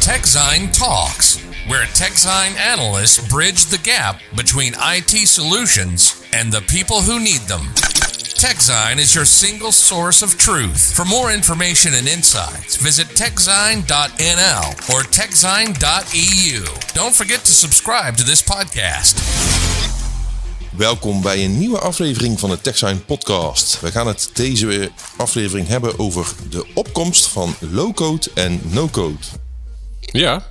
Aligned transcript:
TechZine 0.00 0.72
Talks, 0.72 1.38
where 1.68 1.84
TechZine 1.84 2.56
analysts 2.56 3.28
bridge 3.28 3.66
the 3.66 3.78
gap 3.78 4.18
between 4.34 4.72
IT 4.78 5.28
solutions 5.28 6.26
and 6.32 6.50
the 6.50 6.62
people 6.62 7.02
who 7.02 7.20
need 7.20 7.42
them. 7.46 7.60
TechZine 8.40 8.98
is 8.98 9.14
your 9.14 9.26
single 9.26 9.72
source 9.72 10.22
of 10.22 10.38
truth. 10.38 10.94
For 10.94 11.04
more 11.04 11.30
information 11.30 11.92
and 11.94 12.08
insights, 12.08 12.76
visit 12.76 13.08
techzine.nl 13.08 14.64
or 14.88 15.02
techzine.eu. 15.04 16.64
Don't 16.94 17.14
forget 17.14 17.44
to 17.44 17.52
subscribe 17.52 18.16
to 18.16 18.24
this 18.24 18.42
podcast. 18.42 19.20
Welkom 20.76 21.22
bij 21.22 21.44
een 21.44 21.58
nieuwe 21.58 21.78
aflevering 21.78 22.40
van 22.40 22.50
de 22.50 22.60
TechSign 22.60 23.02
podcast. 23.06 23.80
We 23.80 23.90
gaan 23.90 24.06
het 24.06 24.30
deze 24.32 24.90
aflevering 25.16 25.68
hebben 25.68 25.98
over 25.98 26.26
de 26.50 26.66
opkomst 26.74 27.26
van 27.26 27.54
low-code 27.58 28.30
en 28.34 28.60
no-code. 28.64 29.49
Ja, 30.12 30.46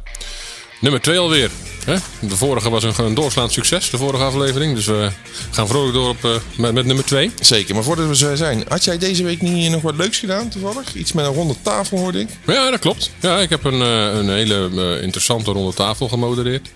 nummer 0.81 1.01
2 1.01 1.19
alweer. 1.19 1.51
Hè? 1.85 1.95
De 2.27 2.35
vorige 2.35 2.69
was 2.69 2.83
een, 2.83 2.93
een 2.97 3.13
doorslaand 3.13 3.51
succes, 3.51 3.89
de 3.89 3.97
vorige 3.97 4.23
aflevering. 4.23 4.75
Dus 4.75 4.85
we 4.85 5.09
gaan 5.51 5.67
vrolijk 5.67 5.93
door 5.93 6.09
op, 6.09 6.23
uh, 6.23 6.31
met, 6.57 6.73
met, 6.73 6.85
nummer 6.85 7.05
2. 7.05 7.31
Zeker, 7.41 7.75
maar 7.75 7.83
voordat 7.83 8.07
we 8.07 8.15
zo 8.15 8.35
zijn, 8.35 8.63
had 8.67 8.83
jij 8.83 8.97
deze 8.97 9.23
week 9.23 9.41
niet 9.41 9.71
nog 9.71 9.81
wat 9.81 9.95
leuks 9.95 10.17
gedaan 10.17 10.49
toevallig? 10.49 10.93
Iets 10.93 11.13
met 11.13 11.25
een 11.25 11.33
ronde 11.33 11.55
tafel 11.61 11.97
hoorde 11.97 12.19
ik. 12.19 12.29
Ja, 12.45 12.69
dat 12.69 12.79
klopt. 12.79 13.11
Ja, 13.19 13.39
ik 13.39 13.49
heb 13.49 13.63
een, 13.63 13.81
uh, 13.81 14.13
een 14.13 14.29
hele 14.29 14.69
uh, 14.73 15.03
interessante 15.03 15.51
ronde 15.51 15.73
tafel 15.73 16.07
gemodereerd. 16.07 16.69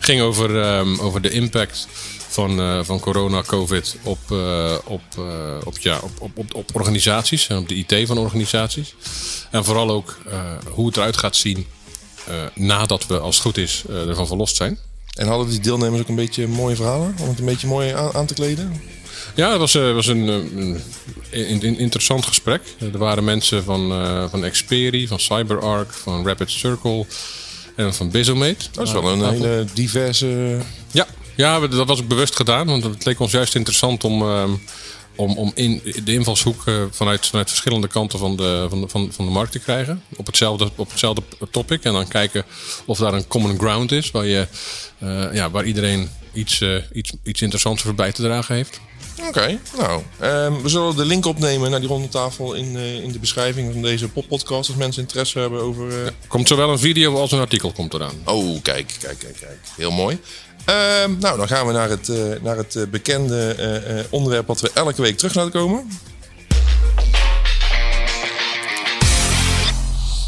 Ging 0.00 0.20
over, 0.20 0.76
um, 0.76 1.00
over 1.00 1.20
de 1.20 1.30
impact 1.30 1.86
van, 2.28 2.60
uh, 2.60 2.78
van 2.82 3.00
corona, 3.00 3.42
covid 3.42 3.96
op, 4.02 4.18
uh, 4.32 4.74
op, 4.84 5.02
uh, 5.18 5.24
op, 5.64 5.78
ja, 5.78 5.98
op, 6.02 6.10
op, 6.18 6.38
op, 6.38 6.54
op, 6.54 6.70
organisaties 6.72 7.48
en 7.48 7.56
op 7.56 7.68
de 7.68 7.74
IT 7.74 8.06
van 8.06 8.18
organisaties. 8.18 8.94
En 9.50 9.64
vooral 9.64 9.90
ook 9.90 10.18
hoe 10.68 10.86
het 10.86 10.96
eruit 10.96 11.16
gaat 11.16 11.36
zien 11.36 11.66
nadat 12.54 13.06
we, 13.06 13.18
als 13.18 13.34
het 13.34 13.44
goed 13.44 13.56
is, 13.56 13.82
ervan 13.88 14.26
verlost 14.26 14.56
zijn. 14.56 14.78
En 15.14 15.26
hadden 15.26 15.48
die 15.48 15.60
deelnemers 15.60 16.00
ook 16.00 16.08
een 16.08 16.14
beetje 16.14 16.48
mooie 16.48 16.76
verhalen 16.76 17.14
om 17.20 17.28
het 17.28 17.38
een 17.38 17.44
beetje 17.44 17.66
mooi 17.66 17.90
aan, 17.90 18.14
aan 18.14 18.26
te 18.26 18.34
kleden? 18.34 18.82
Ja, 19.34 19.50
het 19.50 19.58
was, 19.58 19.72
was 19.72 20.06
een, 20.06 20.28
een, 20.28 20.80
een, 21.30 21.78
interessant 21.78 22.26
gesprek. 22.26 22.62
Er 22.78 22.98
waren 22.98 23.24
mensen 23.24 23.64
van, 23.64 23.88
van 24.30 24.50
Xperi, 24.50 25.06
van 25.06 25.20
CyberArk, 25.20 25.92
van 25.92 26.26
Rapid 26.26 26.50
Circle 26.50 27.06
en 27.76 27.94
van 27.94 28.10
Bizomate. 28.10 28.64
Dat 28.72 28.86
is 28.86 28.92
wel 28.92 29.08
een 29.08 29.30
hele 29.30 29.64
diverse... 29.74 30.58
Ja, 30.90 31.06
ja, 31.36 31.60
dat 31.66 31.86
was 31.86 32.00
ook 32.00 32.08
bewust 32.08 32.36
gedaan. 32.36 32.66
Want 32.66 32.84
het 32.84 33.04
leek 33.04 33.20
ons 33.20 33.32
juist 33.32 33.54
interessant 33.54 34.04
om, 34.04 34.22
uh, 34.22 34.44
om, 35.16 35.36
om 35.36 35.52
in 35.54 35.80
de 36.04 36.12
invalshoek 36.12 36.66
uh, 36.66 36.82
vanuit, 36.90 37.26
vanuit 37.26 37.48
verschillende 37.48 37.88
kanten 37.88 38.18
van 38.18 38.36
de, 38.36 38.66
van, 38.68 38.80
de, 38.80 38.88
van, 38.88 39.12
van 39.12 39.24
de 39.24 39.30
markt 39.30 39.52
te 39.52 39.58
krijgen. 39.58 40.02
Op 40.16 40.26
hetzelfde, 40.26 40.70
op 40.76 40.90
hetzelfde 40.90 41.22
topic. 41.50 41.84
En 41.84 41.92
dan 41.92 42.08
kijken 42.08 42.44
of 42.86 42.98
daar 42.98 43.14
een 43.14 43.26
common 43.26 43.58
ground 43.58 43.92
is. 43.92 44.10
Waar, 44.10 44.26
je, 44.26 44.46
uh, 45.02 45.34
ja, 45.34 45.50
waar 45.50 45.64
iedereen 45.64 46.10
iets, 46.32 46.64
iets, 46.92 47.12
iets 47.22 47.42
interessants 47.42 47.82
voor 47.82 47.94
bij 47.94 48.12
te 48.12 48.22
dragen 48.22 48.54
heeft. 48.54 48.80
Oké, 49.18 49.28
okay, 49.28 49.60
nou, 49.78 50.02
um, 50.22 50.62
we 50.62 50.68
zullen 50.68 50.96
de 50.96 51.04
link 51.04 51.26
opnemen 51.26 51.70
naar 51.70 51.80
die 51.80 51.88
ronde 51.88 52.08
tafel 52.08 52.54
in, 52.54 52.74
uh, 52.74 52.94
in 52.94 53.12
de 53.12 53.18
beschrijving 53.18 53.72
van 53.72 53.82
deze 53.82 54.08
podcast. 54.08 54.68
Als 54.68 54.74
mensen 54.74 55.02
interesse 55.02 55.38
hebben 55.38 55.60
over. 55.60 55.88
Uh... 55.88 56.04
Ja, 56.04 56.10
komt 56.26 56.48
zowel 56.48 56.70
een 56.70 56.78
video 56.78 57.16
als 57.16 57.32
een 57.32 57.40
artikel 57.40 57.72
komt 57.72 57.94
eraan. 57.94 58.14
Oh, 58.24 58.62
kijk, 58.62 58.96
kijk, 59.00 59.18
kijk, 59.18 59.36
kijk. 59.40 59.58
Heel 59.76 59.90
mooi. 59.90 60.20
Uh, 60.68 60.74
nou, 61.18 61.36
dan 61.36 61.48
gaan 61.48 61.66
we 61.66 61.72
naar 61.72 61.88
het, 61.88 62.08
uh, 62.08 62.16
naar 62.42 62.56
het 62.56 62.74
uh, 62.74 62.86
bekende 62.86 64.06
onderwerp 64.10 64.46
wat 64.46 64.60
we 64.60 64.70
elke 64.74 65.02
week 65.02 65.16
terug 65.16 65.34
laten 65.34 65.52
komen. 65.52 65.88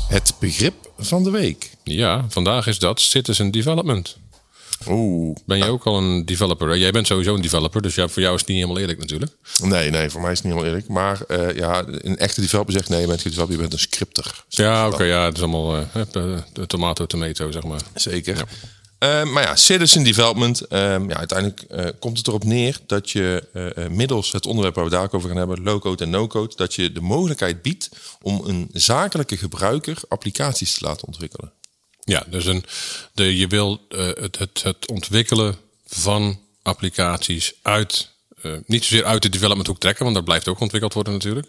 Het 0.09 0.35
begrip 0.39 0.75
van 0.99 1.23
de 1.23 1.31
week. 1.31 1.71
Ja, 1.85 2.25
vandaag 2.29 2.67
is 2.67 2.79
dat 2.79 3.01
citizen 3.01 3.51
development. 3.51 4.17
Oeh. 4.89 5.37
Ben 5.47 5.59
jij 5.59 5.69
ook 5.69 5.85
al 5.85 5.99
een 5.99 6.25
developer? 6.25 6.77
Jij 6.77 6.91
bent 6.91 7.07
sowieso 7.07 7.35
een 7.35 7.43
developer, 7.43 7.83
dus 7.83 7.95
ja, 7.95 8.09
voor 8.09 8.23
jou 8.23 8.35
is 8.35 8.41
het 8.41 8.49
niet 8.49 8.59
helemaal 8.59 8.81
eerlijk 8.81 8.99
natuurlijk. 8.99 9.33
Nee, 9.63 9.91
nee, 9.91 10.11
voor 10.11 10.21
mij 10.21 10.33
is 10.33 10.39
het 10.39 10.47
niet 10.47 10.55
helemaal 10.55 10.75
eerlijk. 10.75 10.93
Maar 10.93 11.21
uh, 11.29 11.57
ja, 11.57 11.85
een 11.87 12.19
echte 12.19 12.41
developer 12.41 12.73
zegt 12.73 12.89
nee, 12.89 13.01
je 13.01 13.07
bent, 13.07 13.23
developer, 13.23 13.55
je 13.55 13.61
bent 13.61 13.73
een 13.73 13.79
scripter. 13.79 14.45
Ja, 14.49 14.87
oké, 14.87 14.95
okay, 14.95 15.09
ja, 15.09 15.25
het 15.25 15.37
is 15.37 15.43
allemaal 15.43 15.77
uh, 15.77 16.39
tomato, 16.67 17.07
tomato, 17.07 17.51
zeg 17.51 17.65
maar. 17.65 17.81
Zeker. 17.95 18.37
Ja. 18.37 18.45
Uh, 19.05 19.33
maar 19.33 19.43
ja, 19.43 19.57
citizen 19.57 20.05
development. 20.05 20.63
Uh, 20.63 20.79
ja, 21.09 21.17
uiteindelijk 21.17 21.65
uh, 21.71 21.87
komt 21.99 22.19
het 22.19 22.27
erop 22.27 22.45
neer 22.45 22.79
dat 22.87 23.11
je 23.11 23.43
middels 23.91 24.33
het 24.33 24.47
onderwerp 24.47 24.75
waar 24.75 24.85
we 24.85 24.91
daar 24.91 25.13
over 25.13 25.29
gaan 25.29 25.39
hebben, 25.39 25.63
low-code 25.63 26.05
en 26.05 26.11
no-code, 26.11 26.53
dat 26.57 26.75
je 26.75 26.93
de 26.93 27.01
mogelijkheid 27.01 27.63
biedt 27.63 27.89
om 28.23 28.43
een 28.45 28.69
zakelijke 28.73 29.37
gebruiker 29.37 29.97
applicaties 30.09 30.79
te 30.79 30.85
laten 30.85 31.07
ontwikkelen. 31.07 31.53
Ja, 32.05 32.25
dus 32.27 32.45
een, 32.45 32.65
de, 33.13 33.37
je 33.37 33.47
wil 33.47 33.81
het, 33.97 34.39
het, 34.39 34.63
het 34.63 34.89
ontwikkelen 34.89 35.57
van 35.87 36.41
applicaties 36.63 37.53
uit 37.63 38.13
niet 38.67 38.85
zozeer 38.85 39.05
uit 39.05 39.23
de 39.23 39.29
development 39.29 39.67
hoek 39.67 39.79
trekken, 39.79 40.05
want 40.05 40.17
dat 40.17 40.25
blijft 40.25 40.49
ook 40.49 40.61
ontwikkeld 40.61 40.95
worden 40.95 41.13
natuurlijk. 41.13 41.49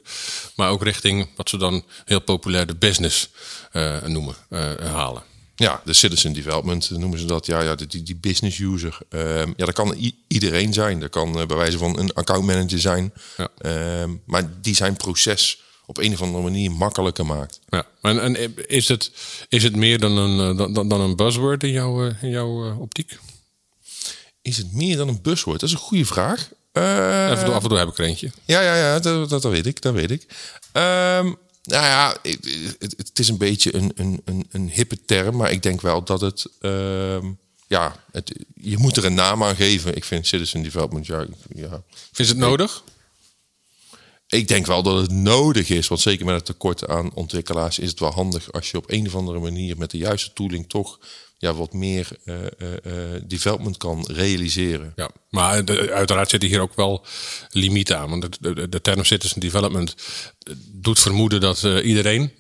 Maar 0.55 0.69
ook 0.69 0.83
richting 0.83 1.29
wat 1.35 1.49
ze 1.49 1.57
dan 1.57 1.85
heel 2.05 2.21
populair 2.21 2.67
de 2.67 2.75
business 2.75 3.29
uh, 3.73 4.01
noemen, 4.03 4.35
halen. 4.81 5.23
Ja, 5.55 5.81
de 5.85 5.93
citizen 5.93 6.33
development 6.33 6.89
noemen 6.89 7.19
ze 7.19 7.25
dat. 7.25 7.45
Ja, 7.45 7.61
ja 7.61 7.75
die, 7.75 8.03
die 8.03 8.15
business 8.15 8.59
user. 8.59 8.97
Um, 9.09 9.53
ja, 9.57 9.65
dat 9.65 9.73
kan 9.73 10.13
iedereen 10.27 10.73
zijn. 10.73 10.99
Dat 10.99 11.09
kan 11.09 11.31
bij 11.31 11.57
wijze 11.57 11.77
van 11.77 11.99
een 11.99 12.13
accountmanager 12.13 12.79
zijn. 12.79 13.13
Ja. 13.37 14.01
Um, 14.01 14.21
maar 14.25 14.61
die 14.61 14.75
zijn 14.75 14.95
proces 14.95 15.59
op 15.85 15.97
een 15.97 16.13
of 16.13 16.21
andere 16.21 16.43
manier 16.43 16.71
makkelijker 16.71 17.25
maakt. 17.25 17.59
Ja, 17.69 17.85
en, 18.01 18.19
en 18.19 18.67
is, 18.67 18.87
het, 18.87 19.11
is 19.49 19.63
het 19.63 19.75
meer 19.75 19.99
dan 19.99 20.17
een, 20.17 20.57
dan, 20.57 20.89
dan 20.89 21.01
een 21.01 21.15
buzzword 21.15 21.63
in, 21.63 21.71
jouw 21.71 22.01
in 22.21 22.29
jouw 22.29 22.65
uh, 22.65 22.79
optiek? 22.79 23.17
Is 24.41 24.57
het 24.57 24.73
meer 24.73 24.97
dan 24.97 25.07
een 25.07 25.21
buzzword? 25.21 25.59
Dat 25.59 25.69
is 25.69 25.75
een 25.75 25.81
goede 25.81 26.05
vraag. 26.05 26.49
Uh, 26.73 27.29
Even 27.31 27.53
af 27.53 27.63
en 27.63 27.69
toe 27.69 27.77
heb 27.77 27.87
ik 27.87 27.97
er 27.97 28.05
eentje. 28.05 28.31
Ja, 28.45 28.61
ja, 28.61 28.75
ja 28.75 28.99
dat, 28.99 29.29
dat, 29.29 29.41
dat 29.41 29.51
weet 29.51 29.65
ik. 29.65 29.81
Dat 29.81 29.93
weet 29.93 30.11
ik. 30.11 30.21
Um, 30.73 31.37
nou 31.63 31.85
ja, 31.85 32.17
het, 32.79 32.93
het, 32.97 33.19
is 33.19 33.29
een 33.29 33.37
beetje 33.37 33.75
een, 33.75 33.91
een, 33.95 34.21
een, 34.25 34.47
een 34.51 34.69
hippe 34.69 35.05
term, 35.05 35.35
maar 35.35 35.51
ik 35.51 35.63
denk 35.63 35.81
wel 35.81 36.03
dat 36.03 36.21
het. 36.21 36.45
Uh, 36.61 37.17
ja, 37.67 37.95
het, 38.11 38.35
je 38.53 38.77
moet 38.77 38.97
er 38.97 39.05
een 39.05 39.13
naam 39.13 39.43
aan 39.43 39.55
geven. 39.55 39.95
Ik 39.95 40.03
vind 40.03 40.27
citizen 40.27 40.61
development. 40.61 41.05
Ja, 41.05 41.25
ja. 41.55 41.83
Vind 42.11 42.27
je 42.27 42.33
het 42.33 42.37
nodig? 42.37 42.83
Ik 44.35 44.47
denk 44.47 44.65
wel 44.65 44.83
dat 44.83 45.01
het 45.01 45.11
nodig 45.11 45.69
is, 45.69 45.87
want 45.87 46.01
zeker 46.01 46.25
met 46.25 46.35
het 46.35 46.45
tekort 46.45 46.87
aan 46.87 47.13
ontwikkelaars 47.13 47.79
is 47.79 47.89
het 47.89 47.99
wel 47.99 48.11
handig 48.11 48.51
als 48.51 48.71
je 48.71 48.77
op 48.77 48.91
een 48.91 49.07
of 49.07 49.15
andere 49.15 49.39
manier 49.39 49.77
met 49.77 49.91
de 49.91 49.97
juiste 49.97 50.33
tooling 50.33 50.69
toch 50.69 50.99
ja, 51.37 51.53
wat 51.53 51.73
meer 51.73 52.07
uh, 52.25 52.35
uh, 52.35 52.71
development 53.23 53.77
kan 53.77 54.07
realiseren. 54.11 54.93
Ja, 54.95 55.09
maar 55.29 55.65
de, 55.65 55.91
uiteraard 55.91 56.29
zitten 56.29 56.49
hier 56.49 56.61
ook 56.61 56.75
wel 56.75 57.05
limieten 57.49 57.97
aan. 57.97 58.09
Want 58.09 58.37
de, 58.39 58.53
de, 58.53 58.69
de 58.69 58.81
term 58.81 59.03
citizen 59.03 59.39
development 59.39 59.95
doet 60.71 60.99
vermoeden 60.99 61.39
dat 61.39 61.63
uh, 61.63 61.85
iedereen 61.85 62.31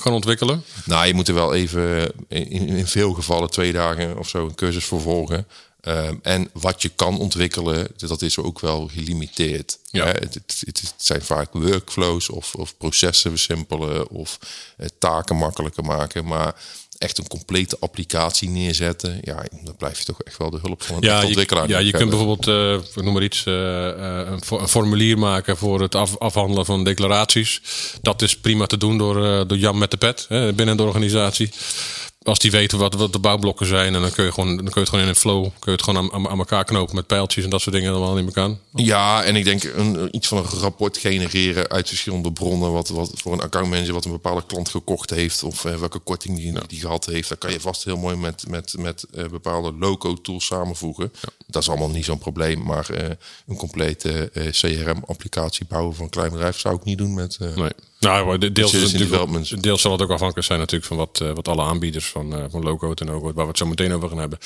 kan 0.00 0.12
ontwikkelen. 0.12 0.62
Nou, 0.84 1.06
je 1.06 1.14
moet 1.14 1.28
er 1.28 1.34
wel 1.34 1.54
even 1.54 2.12
in, 2.28 2.68
in 2.68 2.86
veel 2.86 3.12
gevallen 3.12 3.50
twee 3.50 3.72
dagen 3.72 4.18
of 4.18 4.28
zo 4.28 4.46
een 4.46 4.54
cursus 4.54 4.84
voor 4.84 5.00
volgen. 5.00 5.46
Um, 5.82 6.20
en 6.22 6.50
wat 6.52 6.82
je 6.82 6.88
kan 6.88 7.18
ontwikkelen, 7.18 7.88
dat 7.96 8.22
is 8.22 8.38
ook 8.38 8.60
wel 8.60 8.90
gelimiteerd. 8.94 9.78
Ja. 9.90 10.06
Het, 10.06 10.34
het, 10.34 10.62
het, 10.64 10.94
zijn 10.96 11.22
vaak 11.22 11.52
workflows 11.52 12.28
of, 12.28 12.54
of 12.54 12.76
processen 12.76 13.30
versimpelen 13.30 14.08
of 14.10 14.38
uh, 14.78 14.86
taken 14.98 15.36
makkelijker 15.36 15.84
maken. 15.84 16.24
Maar 16.24 16.54
echt 16.98 17.18
een 17.18 17.28
complete 17.28 17.76
applicatie 17.80 18.48
neerzetten, 18.48 19.18
ja, 19.22 19.44
dan 19.62 19.76
blijf 19.76 19.98
je 19.98 20.04
toch 20.04 20.22
echt 20.22 20.36
wel 20.36 20.50
de 20.50 20.58
hulp 20.62 20.82
van 20.82 20.96
een 20.96 21.02
ja, 21.02 21.24
ontwikkelaar. 21.24 21.66
Je, 21.66 21.72
ja, 21.72 21.78
je 21.78 21.92
kunt 21.92 22.10
bijvoorbeeld, 22.10 22.46
uh, 22.46 23.04
noem 23.04 23.12
maar 23.12 23.22
iets, 23.22 23.44
uh, 23.46 23.54
een, 23.54 24.40
een, 24.48 24.68
formulier 24.68 25.18
maken 25.18 25.56
voor 25.56 25.80
het 25.80 25.94
af, 25.94 26.18
afhandelen 26.18 26.64
van 26.64 26.84
declaraties. 26.84 27.62
Dat 28.02 28.22
is 28.22 28.36
prima 28.36 28.66
te 28.66 28.76
doen 28.76 28.98
door, 28.98 29.46
door 29.46 29.58
Jan 29.58 29.78
met 29.78 29.90
de 29.90 29.96
pet 29.96 30.26
hè, 30.28 30.52
binnen 30.52 30.76
de 30.76 30.82
organisatie 30.82 31.50
als 32.22 32.38
die 32.38 32.50
weten 32.50 32.78
wat, 32.78 32.94
wat 32.94 33.12
de 33.12 33.18
bouwblokken 33.18 33.66
zijn, 33.66 33.94
en 33.94 34.00
dan 34.00 34.10
kun 34.10 34.24
je, 34.24 34.32
gewoon, 34.32 34.56
dan 34.56 34.64
kun 34.64 34.72
je 34.74 34.80
het 34.80 34.88
gewoon 34.88 35.04
in 35.04 35.10
een 35.10 35.16
flow, 35.16 35.42
kun 35.42 35.52
je 35.64 35.70
het 35.70 35.82
gewoon 35.82 36.12
aan, 36.12 36.28
aan 36.28 36.38
elkaar 36.38 36.64
knopen 36.64 36.94
met 36.94 37.06
pijltjes 37.06 37.44
en 37.44 37.50
dat 37.50 37.60
soort 37.60 37.74
dingen 37.74 37.92
allemaal 37.92 38.18
in 38.18 38.26
elkaar. 38.26 38.50
Ja, 38.74 39.24
en 39.24 39.36
ik 39.36 39.44
denk 39.44 39.62
een, 39.64 40.16
iets 40.16 40.28
van 40.28 40.38
een 40.38 40.44
rapport 40.44 40.98
genereren 40.98 41.68
uit 41.68 41.88
verschillende 41.88 42.32
bronnen, 42.32 42.72
wat, 42.72 42.88
wat 42.88 43.10
voor 43.14 43.32
een 43.32 43.40
accountmanager 43.40 43.92
wat 43.92 44.04
een 44.04 44.10
bepaalde 44.10 44.46
klant 44.46 44.68
gekocht 44.68 45.10
heeft 45.10 45.42
of 45.42 45.64
eh, 45.64 45.76
welke 45.76 45.98
korting 45.98 46.36
die, 46.36 46.52
ja. 46.52 46.60
die 46.66 46.80
gehad 46.80 47.06
heeft, 47.06 47.28
dat 47.28 47.38
kan 47.38 47.52
je 47.52 47.60
vast 47.60 47.84
heel 47.84 47.96
mooi 47.96 48.16
met, 48.16 48.48
met, 48.48 48.74
met 48.78 49.06
uh, 49.14 49.26
bepaalde 49.26 49.72
loco 49.72 50.14
tools 50.14 50.46
samenvoegen. 50.46 51.12
Ja. 51.20 51.28
Dat 51.46 51.62
is 51.62 51.68
allemaal 51.68 51.90
niet 51.90 52.04
zo'n 52.04 52.18
probleem, 52.18 52.62
maar 52.62 52.88
uh, 52.90 53.08
een 53.46 53.56
complete 53.56 54.30
CRM-applicatie 54.50 55.66
bouwen 55.66 55.94
van 55.94 56.04
een 56.04 56.10
klein 56.10 56.30
bedrijf 56.30 56.58
zou 56.58 56.76
ik 56.76 56.84
niet 56.84 56.98
doen 56.98 57.14
met. 57.14 57.38
nee. 57.38 57.70
Nou, 58.00 58.52
deels, 58.52 58.72
deels, 58.72 59.48
deels 59.48 59.80
zal 59.80 59.92
het 59.92 60.02
ook 60.02 60.10
afhankelijk 60.10 60.46
zijn 60.46 60.58
natuurlijk 60.58 60.86
van 60.86 60.96
wat, 60.96 61.20
uh, 61.22 61.32
wat 61.34 61.48
alle 61.48 61.62
aanbieders 61.62 62.06
van, 62.06 62.38
uh, 62.38 62.44
van 62.50 62.62
en 62.94 63.10
ook 63.10 63.22
waar 63.22 63.34
we 63.34 63.42
het 63.42 63.58
zo 63.58 63.66
meteen 63.66 63.92
over 63.92 64.08
gaan 64.08 64.18
hebben, 64.18 64.38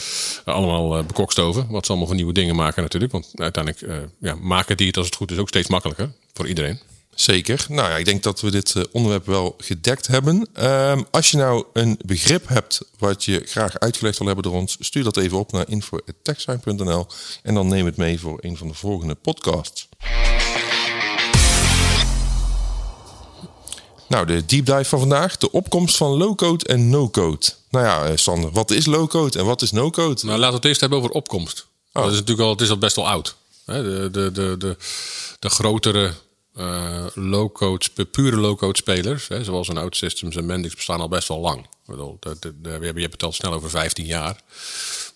uh, 0.47 0.55
allemaal 0.55 1.05
bekokst 1.05 1.39
over. 1.39 1.67
Wat 1.69 1.85
ze 1.85 1.89
allemaal 1.89 2.09
voor 2.09 2.17
nieuwe 2.17 2.33
dingen 2.33 2.57
maken 2.57 2.83
natuurlijk. 2.83 3.13
Want 3.13 3.31
uiteindelijk 3.35 4.11
ja, 4.19 4.35
maken 4.35 4.77
die 4.77 4.87
het 4.87 4.97
als 4.97 5.07
het 5.07 5.15
goed 5.15 5.31
is 5.31 5.39
ook 5.39 5.49
steeds 5.49 5.69
makkelijker 5.69 6.13
voor 6.33 6.49
iedereen. 6.49 6.81
Zeker. 7.15 7.67
Nou 7.69 7.89
ja, 7.89 7.97
ik 7.97 8.05
denk 8.05 8.23
dat 8.23 8.41
we 8.41 8.51
dit 8.51 8.75
eh, 8.77 8.83
onderwerp 8.93 9.27
wel 9.27 9.55
gedekt 9.59 10.07
hebben. 10.07 10.49
Ehm, 10.53 11.03
als 11.11 11.31
je 11.31 11.37
nou 11.37 11.65
een 11.73 11.99
begrip 12.07 12.49
hebt 12.49 12.81
wat 12.99 13.25
je 13.25 13.43
graag 13.45 13.79
uitgelegd 13.79 14.19
wil 14.19 14.27
hebben 14.27 14.45
door 14.45 14.61
ons, 14.61 14.77
stuur 14.81 15.05
dat 15.05 15.17
even 15.17 15.39
op 15.39 15.53
naar 15.53 15.69
info.techsign.nl 15.69 17.07
en 17.43 17.55
dan 17.55 17.69
neem 17.69 17.87
het 17.87 17.97
mee 17.97 18.21
voor 18.21 18.39
een 18.41 18.57
van 18.57 18.69
de 18.69 18.75
volgende 18.75 19.15
podcasts. 19.15 19.89
Nou, 24.09 24.27
de 24.27 24.45
deep 24.45 24.67
dive 24.67 24.85
van 24.85 24.99
vandaag. 24.99 25.37
De 25.37 25.53
opkomst 25.53 25.97
van 25.97 26.11
low-code 26.11 26.65
en 26.65 26.91
no-code. 26.91 27.47
Nou 27.71 27.85
ja, 27.85 28.05
eh, 28.05 28.17
Sander, 28.17 28.51
wat 28.51 28.71
is 28.71 28.87
low-code 28.87 29.39
en 29.39 29.45
wat 29.45 29.63
is 29.63 29.73
no-code? 29.73 30.25
Nou, 30.25 30.39
laten 30.39 30.49
we 30.49 30.55
het 30.55 30.65
eerst 30.65 30.81
hebben 30.81 30.99
over 30.99 31.11
opkomst. 31.11 31.67
Oh. 31.93 32.03
Dat 32.03 32.13
is 32.13 32.19
natuurlijk 32.19 32.47
al, 32.47 32.53
het 32.53 32.61
is 32.61 32.71
al 32.71 32.79
best 32.79 32.97
wel 32.97 33.09
oud. 33.09 33.37
De, 33.65 34.09
de, 34.13 34.33
de, 34.33 34.55
de, 34.59 34.77
de 35.39 35.49
grotere 35.49 36.13
uh, 36.59 37.07
low-code, 37.15 38.05
pure 38.11 38.37
low-code 38.37 38.77
spelers, 38.77 39.29
hè, 39.29 39.45
zoals 39.45 39.69
een 39.69 39.79
OutSystems 39.79 40.37
en 40.37 40.47
Mendix, 40.47 40.75
bestaan 40.75 41.01
al 41.01 41.09
best 41.09 41.29
wel 41.29 41.39
lang. 41.39 41.61
Ik 41.61 41.67
bedoel, 41.87 42.17
de, 42.21 42.37
de, 42.41 42.61
de, 42.63 42.69
we 42.69 42.71
hebben, 42.71 42.95
je 42.95 43.01
hebt 43.01 43.13
het 43.13 43.23
al 43.23 43.33
snel 43.33 43.53
over 43.53 43.71
15 43.71 44.05
jaar. 44.05 44.41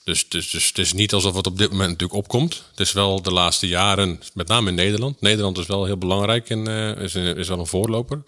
Dus, 0.04 0.28
dus, 0.28 0.50
dus 0.50 0.66
het 0.66 0.78
is 0.78 0.92
niet 0.92 1.12
alsof 1.12 1.34
het 1.34 1.46
op 1.46 1.58
dit 1.58 1.70
moment 1.70 1.90
natuurlijk 1.90 2.18
opkomt. 2.18 2.62
Het 2.70 2.80
is 2.80 2.92
wel 2.92 3.22
de 3.22 3.32
laatste 3.32 3.68
jaren, 3.68 4.20
met 4.34 4.48
name 4.48 4.68
in 4.68 4.74
Nederland. 4.74 5.20
Nederland 5.20 5.58
is 5.58 5.66
wel 5.66 5.84
heel 5.84 5.98
belangrijk 5.98 6.50
en 6.50 6.68
uh, 6.68 6.96
is, 7.02 7.14
is 7.14 7.48
wel 7.48 7.58
een 7.58 7.66
voorloper 7.66 8.22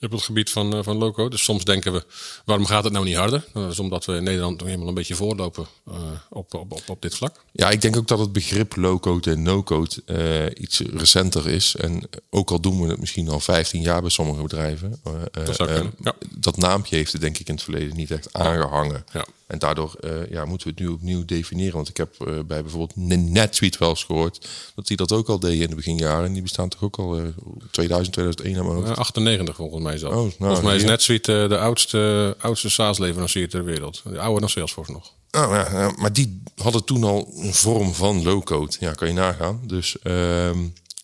op 0.00 0.10
het 0.10 0.22
gebied 0.22 0.50
van, 0.50 0.76
uh, 0.76 0.82
van 0.82 0.96
loco. 0.96 1.28
Dus 1.28 1.42
soms 1.42 1.64
denken 1.64 1.92
we, 1.92 2.04
waarom 2.44 2.66
gaat 2.66 2.84
het 2.84 2.92
nou 2.92 3.04
niet 3.04 3.16
harder? 3.16 3.44
Dat 3.52 3.72
is 3.72 3.78
omdat 3.78 4.04
we 4.04 4.16
in 4.16 4.22
Nederland 4.22 4.58
nog 4.58 4.66
helemaal 4.66 4.88
een 4.88 4.94
beetje 4.94 5.14
voorlopen 5.14 5.66
uh, 5.88 5.94
op, 6.30 6.54
op, 6.54 6.72
op, 6.72 6.82
op, 6.86 7.02
dit 7.02 7.14
vlak. 7.14 7.44
Ja, 7.52 7.70
ik 7.70 7.80
denk 7.80 7.96
ook 7.96 8.08
dat 8.08 8.18
het 8.18 8.32
begrip 8.32 8.76
low-code 8.76 9.30
en 9.30 9.42
no-code 9.42 10.02
uh, 10.06 10.62
iets 10.62 10.80
recenter 10.80 11.48
is. 11.48 11.76
En 11.76 12.08
ook 12.30 12.50
al 12.50 12.60
doen 12.60 12.80
we 12.80 12.88
het 12.88 13.00
misschien 13.00 13.28
al 13.28 13.40
15 13.40 13.82
jaar 13.82 14.00
bij 14.00 14.10
sommige 14.10 14.42
bedrijven. 14.42 15.00
dat, 15.30 15.56
ja. 16.02 16.12
dat 16.38 16.56
naampje 16.56 16.96
heeft 16.96 17.12
het 17.12 17.20
denk 17.20 17.38
ik 17.38 17.48
in 17.48 17.54
het 17.54 17.62
verleden 17.62 17.96
niet 17.96 18.10
echt 18.10 18.32
aangehangen. 18.32 19.04
Ja. 19.12 19.26
En 19.46 19.58
daardoor 19.58 19.94
uh, 20.00 20.30
ja, 20.30 20.44
moeten 20.44 20.66
we 20.66 20.74
het 20.76 20.82
nu 20.82 20.94
opnieuw 20.94 21.24
definiëren. 21.24 21.74
Want 21.74 21.88
ik 21.88 21.96
heb 21.96 22.14
uh, 22.20 22.26
bij 22.46 22.62
bijvoorbeeld 22.62 22.96
NetSuite 23.30 23.78
wel 23.78 23.88
eens 23.88 24.04
gehoord 24.04 24.48
dat 24.74 24.86
die 24.86 24.96
dat 24.96 25.12
ook 25.12 25.28
al 25.28 25.38
deden 25.38 25.62
in 25.62 25.68
de 25.68 25.74
beginjaren. 25.74 26.24
En 26.24 26.32
die 26.32 26.42
bestaan 26.42 26.68
toch 26.68 26.82
ook 26.82 26.98
al 26.98 27.18
uh, 27.18 27.26
2000, 27.70 28.12
2001 28.12 28.58
aan 28.58 28.72
mijn 28.72 28.86
hoofd. 28.86 28.98
98 28.98 29.56
volgens 29.56 29.82
mij 29.82 29.98
zelfs. 29.98 30.16
Oh, 30.16 30.22
nou, 30.22 30.34
volgens 30.38 30.60
mij 30.60 30.76
is 30.76 30.82
ja. 30.82 30.88
NetSuite 30.88 31.46
de 31.48 31.58
oudste, 31.58 32.34
oudste 32.38 32.70
SaaS-leverancier 32.70 33.48
ter 33.48 33.64
wereld. 33.64 34.02
De 34.04 34.20
oude 34.20 34.40
dan 34.40 34.48
Salesforce 34.48 34.92
nog. 34.92 35.12
Oh, 35.30 35.66
ja, 35.70 35.92
maar 35.96 36.12
die 36.12 36.42
hadden 36.56 36.84
toen 36.84 37.04
al 37.04 37.32
een 37.36 37.54
vorm 37.54 37.94
van 37.94 38.22
low-code. 38.22 38.76
Ja, 38.80 38.92
kan 38.92 39.08
je 39.08 39.14
nagaan. 39.14 39.60
Dus, 39.66 39.96
uh, 40.02 40.50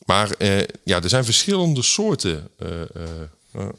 maar 0.06 0.30
ja, 0.84 1.02
er 1.02 1.08
zijn 1.08 1.24
verschillende 1.24 1.82
soorten 1.82 2.50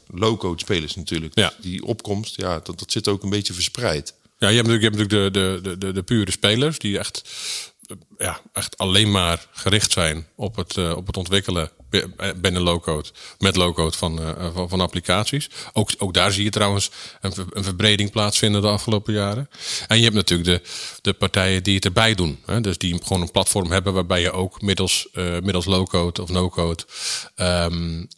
low-code 0.06 0.60
spelers 0.60 0.94
natuurlijk. 0.94 1.34
Ja. 1.34 1.52
Die 1.60 1.84
opkomst, 1.84 2.36
ja, 2.36 2.60
dat, 2.60 2.78
dat 2.78 2.92
zit 2.92 3.08
ook 3.08 3.22
een 3.22 3.30
beetje 3.30 3.52
verspreid. 3.52 4.14
Ja, 4.38 4.48
je 4.48 4.56
hebt 4.56 4.68
natuurlijk, 4.68 5.10
de, 5.10 5.60
de, 5.62 5.78
de, 5.78 5.92
de 5.92 6.02
pure 6.02 6.30
spelers 6.30 6.78
die 6.78 6.98
echt, 6.98 7.22
ja, 8.18 8.40
echt 8.52 8.78
alleen 8.78 9.10
maar 9.10 9.46
gericht 9.52 9.92
zijn 9.92 10.26
op 10.36 10.56
het, 10.56 10.76
uh, 10.76 10.96
op 10.96 11.06
het 11.06 11.16
ontwikkelen 11.16 11.70
binnen 12.36 12.62
low-code, 12.62 13.08
met 13.38 13.56
low-code 13.56 13.96
van, 13.96 14.20
uh, 14.20 14.54
van, 14.54 14.68
van, 14.68 14.80
applicaties. 14.80 15.50
Ook, 15.72 15.90
ook 15.98 16.14
daar 16.14 16.32
zie 16.32 16.44
je 16.44 16.50
trouwens 16.50 16.90
een, 17.20 17.32
een 17.50 17.64
verbreding 17.64 18.10
plaatsvinden 18.10 18.62
de 18.62 18.68
afgelopen 18.68 19.12
jaren. 19.12 19.48
En 19.86 19.96
je 19.96 20.02
hebt 20.02 20.14
natuurlijk 20.14 20.48
de, 20.48 20.70
de 21.00 21.12
partijen 21.12 21.62
die 21.62 21.74
het 21.74 21.84
erbij 21.84 22.14
doen. 22.14 22.38
Hè? 22.46 22.60
Dus 22.60 22.78
die 22.78 23.02
gewoon 23.02 23.22
een 23.22 23.30
platform 23.30 23.70
hebben 23.70 23.92
waarbij 23.92 24.20
je 24.20 24.32
ook 24.32 24.62
middels, 24.62 25.08
middels 25.14 25.64
low-code 25.64 26.22
of 26.22 26.28
no-code 26.28 26.84
um, 27.36 28.08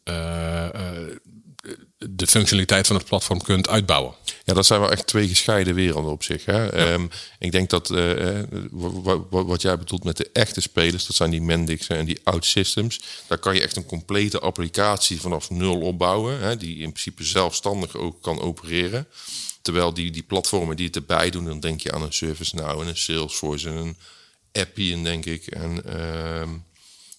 de 1.99 2.27
functionaliteit 2.27 2.87
van 2.87 2.97
het 2.97 3.05
platform 3.05 3.43
kunt 3.43 3.69
uitbouwen. 3.69 4.15
Ja, 4.45 4.55
dat 4.55 4.67
zijn 4.67 4.81
wel 4.81 4.91
echt 4.91 5.07
twee 5.07 5.29
gescheiden 5.29 5.75
werelden 5.75 6.11
op 6.11 6.23
zich. 6.23 6.45
Hè? 6.45 6.63
Ja. 6.63 6.93
Um, 6.93 7.11
ik 7.39 7.53
denk 7.53 7.71
dat 7.71 7.91
uh, 7.91 8.43
wat 9.31 9.63
jij 9.63 9.79
bedoelt 9.79 10.05
met 10.05 10.17
de 10.17 10.31
echte 10.33 10.61
spelers, 10.61 11.07
dat 11.07 11.17
zijn 11.17 11.31
die 11.31 11.43
Mendix 11.43 11.87
en 11.87 12.05
die 12.05 12.21
OutSystems. 12.25 13.01
Daar 13.27 13.39
kan 13.39 13.55
je 13.55 13.61
echt 13.61 13.77
een 13.77 13.87
complete 13.87 14.39
applicatie 14.39 15.21
vanaf 15.21 15.51
nul 15.51 15.81
opbouwen, 15.81 16.41
hè, 16.41 16.57
die 16.57 16.77
in 16.77 16.91
principe 16.91 17.25
zelfstandig 17.25 17.97
ook 17.97 18.23
kan 18.23 18.41
opereren. 18.41 19.07
Terwijl 19.63 19.95
die, 19.95 20.11
die 20.11 20.23
platformen 20.23 20.77
die 20.77 20.87
het 20.87 20.97
erbij 20.97 21.31
doen, 21.31 21.45
dan 21.45 21.61
denk 21.61 21.81
je 21.81 21.93
aan 21.93 22.03
een 22.03 22.13
ServiceNow 22.13 22.81
en 22.81 22.87
een 22.87 22.97
Salesforce 22.97 23.69
en 23.69 23.77
een 23.77 23.97
Appian, 24.53 25.03
denk 25.03 25.25
ik. 25.25 25.47
En 25.47 25.83
uh, 25.87 26.49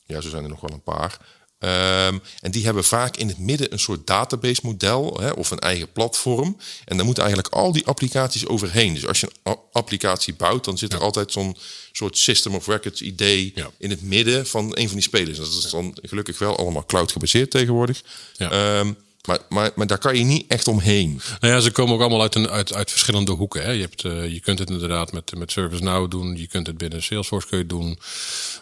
ja, 0.06 0.22
zo 0.22 0.30
zijn 0.30 0.44
er 0.44 0.50
nog 0.50 0.62
wel 0.62 0.72
een 0.72 0.84
paar. 0.84 1.18
Um, 1.60 2.22
en 2.42 2.52
die 2.52 2.66
hebben 2.66 2.84
vaak 2.84 3.18
in 3.18 3.28
het 3.28 3.38
midden 3.38 3.74
een 3.74 3.80
soort 3.80 4.08
database 4.08 4.62
model 4.64 5.20
hè, 5.20 5.30
of 5.30 5.52
een 5.52 5.60
eigen 5.60 5.92
platform. 5.92 6.58
En 6.86 6.98
daar 6.98 7.06
moeten 7.06 7.24
eigenlijk 7.24 7.54
al 7.54 7.72
die 7.72 7.86
applicaties 7.86 8.48
overheen. 8.48 8.94
Dus 8.94 9.08
als 9.08 9.20
je 9.20 9.30
een 9.44 9.56
applicatie 9.72 10.34
bouwt, 10.34 10.66
dan 10.66 10.78
zit 10.78 10.94
er 10.94 11.00
ja. 11.00 11.06
altijd 11.06 11.32
zo'n 11.32 11.58
soort 11.92 12.18
system 12.18 12.56
of 12.56 12.68
records 12.68 13.02
idee 13.02 13.52
ja. 13.56 13.72
in 13.78 13.90
het 13.90 14.02
midden 14.02 14.48
van 14.48 14.72
een 14.78 14.88
van 14.88 14.96
die 14.96 15.06
spelers. 15.06 15.38
Dat 15.38 15.48
is 15.48 15.70
dan 15.70 15.98
gelukkig 16.02 16.40
wel 16.40 16.58
allemaal 16.58 16.86
cloud 16.86 17.12
gebaseerd 17.12 17.52
tegenwoordig. 17.52 18.04
Ja. 18.38 18.80
Um, 18.80 18.98
maar, 19.28 19.40
maar, 19.50 19.72
maar 19.76 19.88
daar 19.88 19.98
kan 19.98 20.18
je 20.18 20.24
niet 20.24 20.46
echt 20.48 20.68
omheen. 20.68 21.22
Nou 21.40 21.54
ja, 21.54 21.60
ze 21.60 21.72
komen 21.72 21.94
ook 21.94 22.00
allemaal 22.00 22.22
uit, 22.22 22.36
een, 22.36 22.50
uit, 22.50 22.74
uit 22.74 22.92
verschillende 22.92 23.32
hoeken. 23.32 23.64
Hè. 23.64 23.72
Je, 23.72 23.82
hebt, 23.82 24.04
uh, 24.04 24.34
je 24.34 24.40
kunt 24.40 24.60
het 24.60 24.70
inderdaad 24.70 25.12
met, 25.12 25.38
met 25.38 25.52
ServiceNow 25.52 26.12
doen. 26.12 26.38
Je 26.38 26.48
kunt 26.48 26.68
het 26.68 26.78
binnen 26.78 27.04
Salesforce 27.04 27.48
kun 27.48 27.58
je 27.58 27.66
doen. 27.66 28.00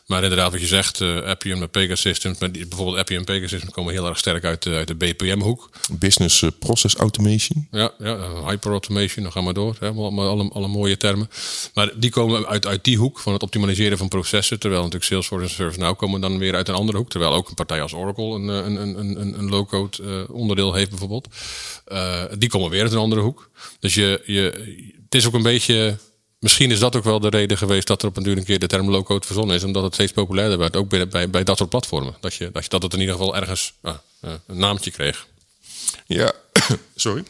Maar 0.06 0.24
inderdaad, 0.24 0.52
wat 0.52 0.62
je 0.62 0.68
zegt, 0.68 1.00
uh, 1.00 1.22
Appium 1.22 1.60
met 1.60 1.72
Pegasystems. 1.72 2.40
Met 2.40 2.52
bijvoorbeeld 2.52 2.98
Appium 2.98 3.20
en 3.20 3.26
Pegasystems 3.26 3.74
komen 3.74 3.94
heel 3.94 4.08
erg 4.08 4.18
sterk 4.18 4.44
uit, 4.44 4.66
uh, 4.66 4.76
uit 4.76 4.88
de 4.88 4.96
BPM-hoek. 4.96 5.70
Business 5.92 6.42
uh, 6.42 6.50
Process 6.60 6.96
Automation. 6.96 7.68
Ja, 7.72 7.92
ja 8.00 8.18
hyperautomation, 8.48 9.24
dan 9.24 9.32
gaan 9.32 9.46
we 9.46 9.54
door. 9.54 9.76
Hè. 9.80 9.90
Alle, 9.90 10.22
alle, 10.22 10.50
alle 10.54 10.68
mooie 10.68 10.98
termen. 10.98 11.30
Maar 11.74 11.92
die 11.96 12.10
komen 12.10 12.48
uit, 12.48 12.66
uit 12.66 12.84
die 12.84 12.98
hoek 12.98 13.20
van 13.20 13.34
het 13.34 13.44
optimaliseren 13.44 13.98
van 13.98 14.08
processen. 14.08 14.60
Terwijl 14.60 14.82
natuurlijk 14.82 15.12
Salesforce 15.12 15.46
en 15.46 15.52
ServiceNow 15.52 15.98
komen 15.98 16.22
dan 16.22 16.38
weer 16.38 16.56
uit 16.56 16.68
een 16.68 16.76
andere 16.76 16.98
hoek. 16.98 17.10
Terwijl 17.10 17.34
ook 17.34 17.48
een 17.48 17.54
partij 17.54 17.82
als 17.82 17.94
Oracle 17.94 18.36
een, 18.36 18.48
een, 18.48 18.76
een, 18.76 19.20
een, 19.20 19.40
een 19.40 19.50
low-code 19.50 20.28
onderdeel 20.56 20.74
heeft 20.74 20.90
bijvoorbeeld. 20.90 21.28
Uh, 21.88 22.24
die 22.38 22.50
komen 22.50 22.70
weer 22.70 22.82
uit 22.82 22.92
een 22.92 22.98
andere 22.98 23.22
hoek. 23.22 23.50
Dus 23.80 23.94
je, 23.94 24.22
je, 24.26 24.44
het 25.04 25.16
is 25.16 25.26
ook 25.28 25.34
een 25.34 25.44
beetje. 25.44 25.98
Misschien 26.40 26.72
is 26.72 26.80
dat 26.80 26.96
ook 26.96 27.04
wel 27.04 27.20
de 27.20 27.30
reden 27.30 27.58
geweest 27.58 27.88
dat 27.88 28.02
er 28.02 28.08
op 28.08 28.18
een 28.18 28.24
duur 28.24 28.38
een 28.38 28.44
keer 28.44 28.60
de 28.60 28.68
term 28.68 28.90
low-code 28.90 29.26
verzonnen 29.26 29.56
is, 29.56 29.64
omdat 29.64 29.84
het 29.84 29.94
steeds 29.94 30.12
populairder 30.12 30.58
werd, 30.58 30.76
ook 30.76 30.90
bij, 30.90 31.08
bij, 31.08 31.30
bij 31.30 31.44
dat 31.44 31.58
soort 31.58 31.70
platformen. 31.70 32.16
Dat, 32.20 32.34
je, 32.34 32.52
dat, 32.52 32.64
je, 32.64 32.70
dat 32.70 32.82
het 32.82 32.94
in 32.94 33.00
ieder 33.00 33.16
geval 33.16 33.36
ergens 33.36 33.74
uh, 33.84 33.94
uh, 34.22 34.32
een 34.48 34.58
naamtje 34.58 34.92
kreeg. 34.92 35.28
Ja, 36.06 36.34
sorry. 36.96 37.24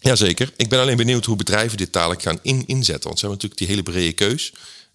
Jazeker. 0.00 0.52
Ik 0.56 0.68
ben 0.68 0.80
alleen 0.80 0.96
benieuwd 0.96 1.24
hoe 1.24 1.36
bedrijven 1.36 1.78
dit 1.78 1.92
dadelijk 1.92 2.22
gaan 2.22 2.38
in, 2.42 2.66
inzetten. 2.66 3.08
Want 3.08 3.18
ze 3.18 3.26
hebben 3.26 3.30
natuurlijk 3.30 3.58
die 3.58 3.68
hele 3.68 3.82
brede 3.82 4.12
keus. 4.12 4.52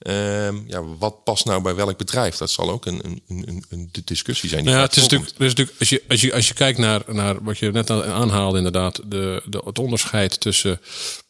Um, 0.08 0.64
ja, 0.68 0.84
wat 0.84 1.24
past 1.24 1.46
nou 1.46 1.62
bij 1.62 1.76
welk 1.76 1.98
bedrijf? 1.98 2.38
Dat 2.38 2.50
zal 2.50 2.70
ook 2.70 2.86
een, 2.86 3.02
een, 3.06 3.22
een, 3.28 3.64
een 3.70 3.90
discussie 4.04 4.50
zijn. 4.50 4.64
Die 4.64 4.74
ja, 4.74 4.82
het 4.82 4.96
is 4.96 5.02
natuurlijk, 5.02 5.32
het 5.32 5.40
is 5.40 5.48
natuurlijk 5.48 5.80
als, 5.80 5.90
je, 5.90 6.04
als, 6.10 6.22
je, 6.22 6.34
als 6.34 6.48
je 6.48 6.54
kijkt 6.54 6.78
naar, 6.78 7.02
naar 7.08 7.44
wat 7.44 7.58
je 7.58 7.72
net 7.72 7.90
aanhaalde, 7.90 8.58
inderdaad, 8.58 9.02
de, 9.06 9.42
de, 9.46 9.62
het 9.66 9.80
onderscheid 9.80 10.40
tussen 10.40 10.82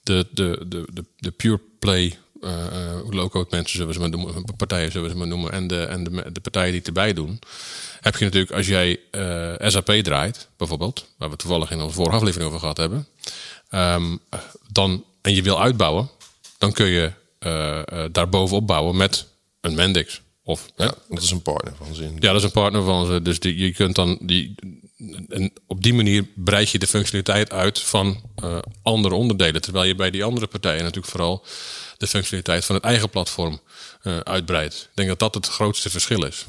de, 0.03 0.27
de, 0.31 0.65
de, 0.67 0.85
de, 0.93 1.05
de 1.17 1.31
pure 1.31 1.59
play 1.79 2.17
uh, 2.41 2.51
low-code 3.09 3.47
mensen, 3.49 3.71
zullen 3.71 3.87
we 3.87 3.93
ze 3.93 3.99
maar 3.99 4.09
noemen, 4.09 4.55
partijen 4.57 4.91
zullen 4.91 5.07
we 5.07 5.13
ze 5.13 5.19
maar 5.19 5.27
noemen, 5.27 5.51
en 5.51 5.67
de, 5.67 5.83
en 5.83 6.03
de, 6.03 6.31
de 6.31 6.39
partijen 6.39 6.69
die 6.69 6.79
het 6.79 6.87
erbij 6.87 7.13
doen, 7.13 7.39
heb 7.99 8.15
je 8.15 8.25
natuurlijk, 8.25 8.51
als 8.51 8.67
jij 8.67 8.99
uh, 9.11 9.53
SAP 9.69 9.91
draait, 9.91 10.47
bijvoorbeeld, 10.57 11.05
waar 11.17 11.29
we 11.29 11.35
toevallig 11.35 11.71
in 11.71 11.81
onze 11.81 11.95
vorige 11.95 12.15
aflevering 12.15 12.47
over 12.47 12.59
gehad 12.59 12.77
hebben, 12.77 13.07
um, 13.71 14.19
dan, 14.71 15.03
en 15.21 15.33
je 15.33 15.41
wil 15.41 15.61
uitbouwen, 15.61 16.09
dan 16.57 16.71
kun 16.71 16.87
je 16.87 17.11
daarbovenop 18.11 18.67
bouwen 18.67 18.97
met 18.97 19.27
een 19.61 19.75
Mendix. 19.75 20.21
Of, 20.43 20.65
ja, 20.75 20.93
dat 21.09 21.23
is 21.23 21.31
een 21.31 21.41
partner 21.41 21.75
van 21.75 21.95
ze. 21.95 22.03
Ja, 22.03 22.19
dat 22.19 22.35
is 22.35 22.43
een 22.43 22.51
partner 22.51 22.83
van 22.83 23.05
ze. 23.05 23.21
Dus 23.21 23.39
die, 23.39 23.57
je 23.57 23.73
kunt 23.73 23.95
dan 23.95 24.17
die. 24.21 24.55
En 25.27 25.53
op 25.67 25.83
die 25.83 25.93
manier 25.93 26.27
breid 26.35 26.69
je 26.69 26.79
de 26.79 26.87
functionaliteit 26.87 27.51
uit 27.51 27.79
van 27.79 28.21
uh, 28.43 28.57
andere 28.83 29.15
onderdelen. 29.15 29.61
Terwijl 29.61 29.85
je 29.85 29.95
bij 29.95 30.11
die 30.11 30.23
andere 30.23 30.47
partijen 30.47 30.83
natuurlijk 30.83 31.11
vooral 31.11 31.45
de 31.97 32.07
functionaliteit 32.07 32.65
van 32.65 32.75
het 32.75 32.83
eigen 32.83 33.09
platform 33.09 33.61
uh, 34.03 34.17
uitbreidt. 34.17 34.75
Ik 34.89 34.95
denk 34.95 35.07
dat 35.07 35.19
dat 35.19 35.33
het 35.33 35.47
grootste 35.47 35.89
verschil 35.89 36.25
is. 36.25 36.45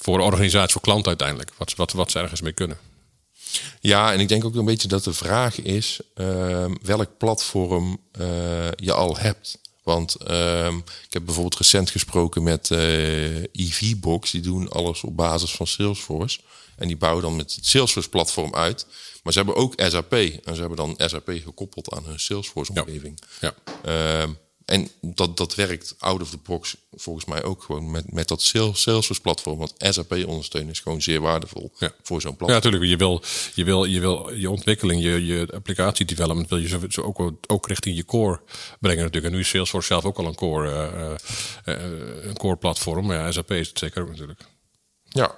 Voor 0.00 0.18
de 0.18 0.24
organisatie, 0.24 0.72
voor 0.72 0.80
klant 0.80 1.06
uiteindelijk. 1.06 1.50
Wat, 1.56 1.74
wat, 1.74 1.92
wat 1.92 2.10
ze 2.10 2.18
ergens 2.18 2.40
mee 2.40 2.52
kunnen. 2.52 2.78
Ja, 3.80 4.12
en 4.12 4.20
ik 4.20 4.28
denk 4.28 4.44
ook 4.44 4.54
een 4.54 4.64
beetje 4.64 4.88
dat 4.88 5.04
de 5.04 5.12
vraag 5.12 5.60
is 5.60 6.00
uh, 6.14 6.64
welk 6.82 7.18
platform 7.18 8.00
je 8.76 8.92
al 8.92 9.16
hebt. 9.16 9.58
Want 9.88 10.16
uh, 10.30 10.72
ik 11.06 11.12
heb 11.12 11.24
bijvoorbeeld 11.24 11.56
recent 11.56 11.90
gesproken 11.90 12.42
met 12.42 12.70
EVBox. 13.52 14.30
Die 14.30 14.40
doen 14.40 14.68
alles 14.70 15.02
op 15.02 15.16
basis 15.16 15.50
van 15.50 15.66
Salesforce. 15.66 16.40
En 16.76 16.86
die 16.86 16.96
bouwen 16.96 17.22
dan 17.22 17.36
met 17.36 17.54
het 17.54 17.66
Salesforce-platform 17.66 18.54
uit. 18.54 18.86
Maar 19.22 19.32
ze 19.32 19.38
hebben 19.38 19.56
ook 19.56 19.74
SAP. 19.76 20.12
En 20.12 20.54
ze 20.54 20.60
hebben 20.60 20.76
dan 20.76 20.94
SAP 20.96 21.30
gekoppeld 21.44 21.92
aan 21.92 22.04
hun 22.04 22.20
Salesforce-omgeving. 22.20 23.18
Ja. 23.40 23.54
ja. 23.82 24.26
En 24.68 24.90
dat, 25.00 25.36
dat 25.36 25.54
werkt 25.54 25.94
out 25.98 26.20
of 26.20 26.30
the 26.30 26.38
box 26.42 26.76
volgens 26.92 27.24
mij 27.24 27.42
ook 27.42 27.62
gewoon 27.62 27.90
met, 27.90 28.12
met 28.12 28.28
dat 28.28 28.42
Salesforce 28.42 29.20
platform. 29.20 29.58
Want 29.58 29.74
SAP 29.78 30.12
ondersteunen 30.26 30.70
is 30.70 30.80
gewoon 30.80 31.02
zeer 31.02 31.20
waardevol 31.20 31.72
voor 32.02 32.20
zo'n 32.20 32.36
platform. 32.36 32.48
Ja, 32.48 32.54
natuurlijk. 32.54 32.84
Je 32.84 32.96
wil 32.96 33.22
je, 33.54 33.64
wil, 33.64 33.84
je, 33.84 34.00
wil 34.00 34.32
je 34.34 34.50
ontwikkeling, 34.50 35.02
je, 35.02 35.26
je 35.26 35.48
applicatie 35.54 36.06
development 36.06 36.48
wil 36.48 36.58
je 36.58 36.68
zo, 36.68 36.80
zo 36.88 37.00
ook, 37.00 37.32
ook 37.46 37.68
richting 37.68 37.96
je 37.96 38.04
core 38.04 38.40
brengen 38.80 39.02
natuurlijk. 39.02 39.26
En 39.26 39.32
nu 39.32 39.40
is 39.40 39.48
Salesforce 39.48 39.86
zelf 39.86 40.04
ook 40.04 40.18
al 40.18 40.26
een 40.26 40.34
core, 40.34 40.70
uh, 41.66 41.74
uh, 41.74 41.82
een 42.22 42.36
core 42.36 42.56
platform. 42.56 43.06
Maar 43.06 43.16
ja, 43.16 43.32
SAP 43.32 43.50
is 43.50 43.68
het 43.68 43.78
zeker 43.78 44.02
ook 44.02 44.08
natuurlijk. 44.08 44.40
Ja, 45.02 45.34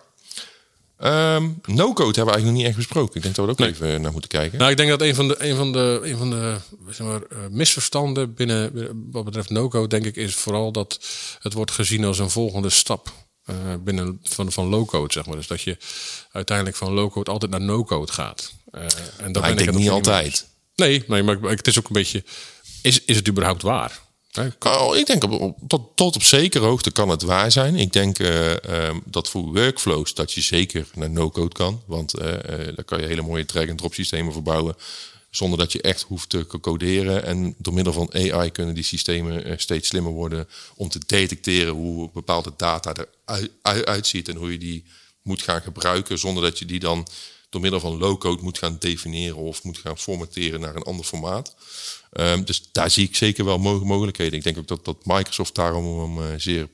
Um, 1.04 1.60
No-code 1.66 2.04
hebben 2.04 2.24
we 2.24 2.30
eigenlijk 2.30 2.44
nog 2.44 2.52
niet 2.52 2.66
echt 2.66 2.76
besproken. 2.76 3.16
Ik 3.16 3.22
denk 3.22 3.34
dat 3.34 3.44
we 3.44 3.52
er 3.52 3.68
ook 3.68 3.74
even 3.74 4.00
naar 4.00 4.12
moeten 4.12 4.30
kijken. 4.30 4.58
Nou, 4.58 4.70
ik 4.70 4.76
denk 4.76 4.88
dat 4.88 5.00
een 5.00 5.14
van 5.14 5.28
de, 5.28 5.36
een 5.38 5.56
van 5.56 5.72
de, 5.72 6.00
een 6.04 6.16
van 6.16 6.30
de 6.30 6.56
zeg 6.90 7.06
maar, 7.06 7.20
uh, 7.32 7.38
misverstanden 7.50 8.34
binnen, 8.34 8.72
wat 9.10 9.24
betreft 9.24 9.50
no-code, 9.50 9.88
denk 9.88 10.04
ik, 10.04 10.16
is 10.16 10.34
vooral 10.34 10.72
dat 10.72 11.00
het 11.38 11.52
wordt 11.52 11.70
gezien 11.70 12.04
als 12.04 12.18
een 12.18 12.30
volgende 12.30 12.70
stap. 12.70 13.12
Uh, 13.46 13.56
binnen 13.84 14.20
van, 14.22 14.52
van 14.52 14.66
low-code, 14.66 15.12
zeg 15.12 15.26
maar. 15.26 15.36
Dus 15.36 15.46
dat 15.46 15.62
je 15.62 15.76
uiteindelijk 16.32 16.76
van 16.76 16.92
low-code 16.92 17.30
altijd 17.30 17.50
naar 17.50 17.60
no-code 17.60 18.12
gaat. 18.12 18.52
Uh, 18.72 18.82
en 19.16 19.32
dat 19.32 19.46
ik 19.46 19.58
denk 19.58 19.72
niet 19.72 19.90
altijd. 19.90 20.48
Nee, 20.74 21.04
nee, 21.06 21.22
maar 21.22 21.40
het 21.40 21.66
is 21.66 21.78
ook 21.78 21.86
een 21.86 21.92
beetje. 21.92 22.24
Is, 22.82 23.04
is 23.04 23.16
het 23.16 23.28
überhaupt 23.28 23.62
waar? 23.62 24.00
Oh, 24.58 24.96
ik 24.96 25.06
denk 25.06 25.24
op, 25.24 25.56
tot, 25.66 25.96
tot 25.96 26.16
op 26.16 26.22
zekere 26.22 26.64
hoogte 26.64 26.90
kan 26.90 27.08
het 27.08 27.22
waar 27.22 27.52
zijn. 27.52 27.76
Ik 27.76 27.92
denk 27.92 28.18
uh, 28.18 28.50
um, 28.50 29.02
dat 29.04 29.28
voor 29.28 29.42
workflows 29.42 30.14
dat 30.14 30.32
je 30.32 30.40
zeker 30.40 30.86
naar 30.94 31.10
no-code 31.10 31.54
kan. 31.54 31.82
Want 31.86 32.18
uh, 32.18 32.22
daar 32.48 32.84
kan 32.84 33.00
je 33.00 33.06
hele 33.06 33.22
mooie 33.22 33.44
drag-and-drop 33.44 33.94
systemen 33.94 34.32
verbouwen. 34.32 34.76
Zonder 35.30 35.58
dat 35.58 35.72
je 35.72 35.80
echt 35.80 36.02
hoeft 36.02 36.28
te 36.28 36.46
coderen. 36.60 37.24
En 37.24 37.54
door 37.58 37.74
middel 37.74 37.92
van 37.92 38.14
AI 38.14 38.50
kunnen 38.50 38.74
die 38.74 38.84
systemen 38.84 39.60
steeds 39.60 39.88
slimmer 39.88 40.12
worden. 40.12 40.48
Om 40.76 40.88
te 40.88 41.00
detecteren 41.06 41.72
hoe 41.72 42.10
bepaalde 42.12 42.52
data 42.56 42.92
eruit 43.62 44.06
ziet. 44.06 44.28
En 44.28 44.36
hoe 44.36 44.52
je 44.52 44.58
die 44.58 44.84
moet 45.22 45.42
gaan 45.42 45.62
gebruiken. 45.62 46.18
Zonder 46.18 46.42
dat 46.42 46.58
je 46.58 46.64
die 46.64 46.80
dan 46.80 47.06
door 47.50 47.60
middel 47.60 47.80
van 47.80 47.98
low-code 47.98 48.42
moet 48.42 48.58
gaan 48.58 48.76
definiëren. 48.78 49.36
Of 49.36 49.62
moet 49.62 49.78
gaan 49.78 49.98
formateren 49.98 50.60
naar 50.60 50.76
een 50.76 50.82
ander 50.82 51.04
formaat. 51.04 51.56
Um, 52.12 52.44
dus 52.44 52.68
daar 52.72 52.90
zie 52.90 53.06
ik 53.06 53.16
zeker 53.16 53.44
wel 53.44 53.58
mogelijkheden. 53.58 54.38
Ik 54.38 54.44
denk 54.44 54.58
ook 54.58 54.68
dat, 54.68 54.84
dat 54.84 55.04
Microsoft 55.06 55.54
daarom 55.54 56.18
um, 56.18 56.40
zeer 56.40 56.68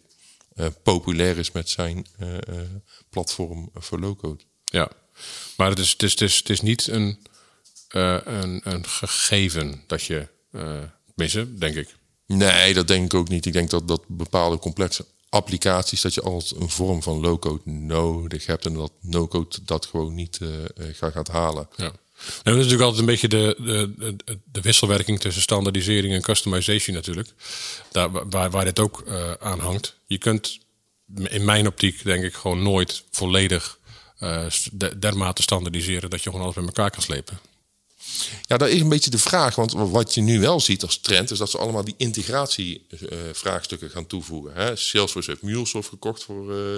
uh, 0.56 0.66
populair 0.82 1.38
is 1.38 1.52
met 1.52 1.68
zijn 1.68 2.06
uh, 2.20 2.28
uh, 2.28 2.60
platform 3.10 3.70
voor 3.74 4.00
low-code. 4.00 4.42
Ja, 4.64 4.90
maar 5.56 5.68
het 5.68 5.78
is, 5.78 5.90
het 5.90 6.02
is, 6.02 6.10
het 6.10 6.20
is, 6.20 6.36
het 6.36 6.50
is 6.50 6.60
niet 6.60 6.86
een, 6.86 7.18
een, 7.88 8.60
een 8.64 8.86
gegeven 8.86 9.82
dat 9.86 10.02
je 10.02 10.28
missen, 11.14 11.58
denk 11.58 11.74
ik. 11.74 11.96
Nee, 12.26 12.74
dat 12.74 12.88
denk 12.88 13.04
ik 13.04 13.14
ook 13.14 13.28
niet. 13.28 13.46
Ik 13.46 13.52
denk 13.52 13.70
dat, 13.70 13.88
dat 13.88 14.08
bepaalde 14.08 14.58
complexe 14.58 15.06
applicaties, 15.36 16.00
dat 16.00 16.14
je 16.14 16.20
altijd 16.20 16.60
een 16.60 16.70
vorm 16.70 17.02
van 17.02 17.20
low-code 17.20 17.70
nodig 17.70 18.46
hebt 18.46 18.66
en 18.66 18.74
dat 18.74 18.92
no-code 19.00 19.58
dat 19.64 19.86
gewoon 19.86 20.14
niet 20.14 20.40
gaat 20.92 21.28
halen. 21.28 21.68
Ja. 21.76 21.92
Nou, 22.16 22.32
dat 22.42 22.54
is 22.54 22.72
natuurlijk 22.72 22.82
altijd 22.82 23.00
een 23.00 23.06
beetje 23.06 23.28
de, 23.28 23.56
de, 23.58 24.16
de, 24.52 24.60
wisselwerking 24.60 25.20
tussen 25.20 25.42
standaardisering 25.42 26.14
en 26.14 26.22
customization 26.22 26.96
natuurlijk. 26.96 27.28
Daar, 27.90 28.28
waar, 28.30 28.50
waar 28.50 28.64
dit 28.64 28.78
ook 28.78 29.04
uh, 29.06 29.32
aan 29.32 29.60
hangt. 29.60 29.96
Je 30.06 30.18
kunt 30.18 30.58
in 31.14 31.44
mijn 31.44 31.66
optiek 31.66 32.04
denk 32.04 32.24
ik 32.24 32.34
gewoon 32.34 32.62
nooit 32.62 33.04
volledig 33.10 33.78
uh, 34.20 34.46
dermate 34.98 35.42
standaardiseren 35.42 36.10
dat 36.10 36.22
je 36.22 36.30
gewoon 36.30 36.44
alles 36.44 36.54
bij 36.54 36.64
elkaar 36.64 36.90
kan 36.90 37.02
slepen. 37.02 37.38
Ja, 38.42 38.56
dat 38.56 38.68
is 38.68 38.80
een 38.80 38.88
beetje 38.88 39.10
de 39.10 39.18
vraag. 39.18 39.54
Want 39.54 39.72
wat 39.72 40.14
je 40.14 40.20
nu 40.20 40.40
wel 40.40 40.60
ziet 40.60 40.82
als 40.82 40.98
trend, 40.98 41.30
is 41.30 41.38
dat 41.38 41.50
ze 41.50 41.58
allemaal 41.58 41.84
die 41.84 41.94
integratievraagstukken 41.96 43.86
uh, 43.86 43.92
gaan 43.92 44.06
toevoegen. 44.06 44.52
Hè? 44.54 44.76
Salesforce 44.76 45.30
heeft 45.30 45.42
MuleSoft 45.42 45.88
gekocht 45.88 46.24
voor 46.24 46.52
uh, 46.52 46.76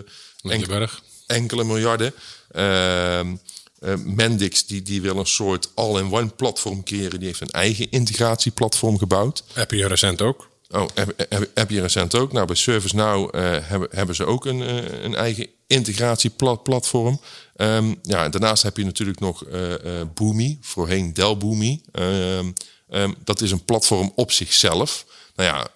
enkele, 0.53 0.89
enkele 1.27 1.65
miljarden. 1.65 2.15
Ehm, 2.51 3.37
uh, 3.81 3.95
Mendix 3.97 4.67
die, 4.67 4.83
die 4.83 5.03
wil 5.03 5.17
een 5.17 5.27
soort 5.27 5.71
all-in-one 5.75 6.29
platform 6.29 6.85
creëren. 6.85 7.19
Die 7.19 7.29
heeft 7.29 7.41
een 7.41 7.51
eigen 7.51 7.91
integratieplatform 7.91 8.99
gebouwd. 8.99 9.45
Heb 9.53 9.71
je 9.71 9.87
recent 9.87 10.23
ook? 10.23 10.49
Oh, 10.71 10.89
heb, 10.95 11.27
heb, 11.29 11.51
heb 11.55 11.71
je 11.71 11.81
recent 11.81 12.15
ook? 12.15 12.33
Nou, 12.33 12.47
bij 12.47 12.57
ServiceNow 12.57 13.35
uh, 13.35 13.41
hebben, 13.63 13.89
hebben 13.91 14.15
ze 14.15 14.25
ook 14.25 14.47
een, 14.47 14.59
uh, 14.59 15.03
een 15.03 15.15
eigen 15.15 15.47
integratieplatform. 15.67 17.21
Um, 17.57 17.99
ja, 18.03 18.29
daarnaast 18.29 18.63
heb 18.63 18.77
je 18.77 18.85
natuurlijk 18.85 19.21
nog 19.21 19.47
uh, 19.47 19.75
Boomi, 20.15 20.59
voorheen 20.61 21.15
Dell 21.15 21.37
Boomi. 21.37 21.83
Um, 21.93 22.55
um, 22.91 23.15
dat 23.25 23.41
is 23.41 23.51
een 23.51 23.65
platform 23.65 24.13
op 24.15 24.33
zichzelf. 24.33 25.07
Nou 25.35 25.49
ja, 25.49 25.69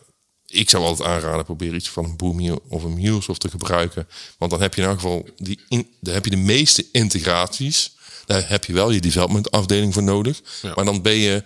ik 0.47 0.71
zou 0.71 0.85
altijd 0.85 1.09
aanraden, 1.09 1.45
probeer 1.45 1.75
iets 1.75 1.91
van 1.91 2.05
een 2.05 2.17
Boomi 2.17 2.53
of 2.69 2.85
een 2.85 2.95
MuleSoft 2.95 3.41
te 3.41 3.51
gebruiken. 3.51 4.09
Want 4.39 4.51
dan 4.51 4.61
heb 4.61 4.75
je 4.75 4.83
in 4.83 4.89
elk 4.89 5.01
geval 5.01 5.27
die 5.37 5.61
in, 5.69 5.89
dan 6.01 6.15
heb 6.15 6.25
je 6.25 6.31
de 6.31 6.37
meeste 6.37 6.87
integraties. 6.93 7.97
Daar 8.27 8.49
heb 8.49 8.65
je 8.65 8.73
wel 8.73 8.91
je 8.91 9.01
development 9.01 9.51
afdeling 9.51 9.93
voor 9.93 10.03
nodig. 10.03 10.41
Maar 10.75 10.85
dan 10.85 11.03
ben 11.03 11.17
je 11.17 11.43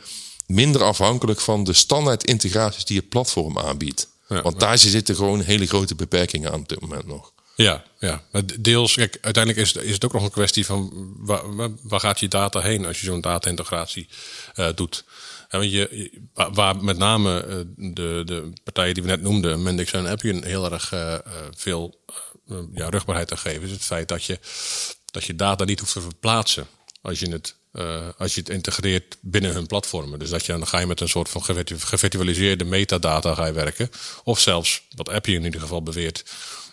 minder 0.46 0.82
afhankelijk 0.82 1.40
van 1.40 1.64
de 1.64 1.72
standaard 1.72 2.24
integraties 2.24 2.84
die 2.84 2.96
het 2.96 3.08
platform 3.08 3.58
aanbiedt. 3.58 4.08
Want 4.28 4.60
daar 4.60 4.78
zitten 4.78 5.14
gewoon 5.14 5.40
hele 5.40 5.66
grote 5.66 5.94
beperkingen 5.94 6.52
aan 6.52 6.60
op 6.60 6.68
dit 6.68 6.80
moment 6.80 7.06
nog. 7.06 7.32
Ja, 7.56 7.84
ja. 7.98 8.22
Deels, 8.60 8.94
kijk, 8.94 9.18
uiteindelijk 9.20 9.66
is, 9.66 9.72
is 9.72 9.92
het 9.92 10.04
ook 10.04 10.12
nog 10.12 10.22
een 10.22 10.30
kwestie 10.30 10.66
van 10.66 11.12
waar, 11.16 11.42
waar 11.82 12.00
gaat 12.00 12.20
je 12.20 12.28
data 12.28 12.60
heen 12.60 12.86
als 12.86 13.00
je 13.00 13.06
zo'n 13.06 13.20
data-integratie 13.20 14.08
uh, 14.56 14.68
doet. 14.74 15.04
Want 15.50 15.72
je, 15.72 16.10
waar 16.34 16.84
met 16.84 16.98
name 16.98 17.40
eh, 17.40 17.56
de, 17.76 18.22
de 18.24 18.52
partijen 18.64 18.94
die 18.94 19.02
we 19.02 19.08
net 19.08 19.22
noemden, 19.22 19.62
Mendix 19.62 19.92
en 19.92 20.06
Appian, 20.06 20.44
heel 20.44 20.72
erg 20.72 20.92
uh, 20.92 21.18
veel 21.54 22.00
uh, 22.48 22.58
ja, 22.74 22.88
rugbaarheid 22.88 23.32
aan 23.32 23.38
geven, 23.38 23.62
is 23.62 23.70
het 23.70 23.84
feit 23.84 24.08
dat 24.08 24.24
je, 24.24 24.38
dat 25.10 25.24
je 25.24 25.36
data 25.36 25.64
niet 25.64 25.80
hoeft 25.80 25.92
te 25.92 26.00
verplaatsen 26.00 26.66
als 27.02 27.18
je 27.18 27.30
het, 27.30 27.54
uh, 27.78 28.00
als 28.18 28.34
je 28.34 28.40
het 28.40 28.48
integreert 28.48 29.16
binnen 29.20 29.52
hun 29.52 29.66
platformen. 29.66 30.18
Dus 30.18 30.30
dat 30.30 30.46
je, 30.46 30.52
dan 30.52 30.66
ga 30.66 30.78
je 30.78 30.86
met 30.86 31.00
een 31.00 31.08
soort 31.08 31.28
van 31.28 31.44
gevirtualiseerde 31.68 32.64
metadata 32.64 33.34
ga 33.34 33.46
je 33.46 33.52
werken. 33.52 33.90
Of 34.24 34.40
zelfs, 34.40 34.82
wat 34.94 35.08
Appian 35.08 35.38
in 35.38 35.44
ieder 35.44 35.60
geval 35.60 35.82
beweert, 35.82 36.24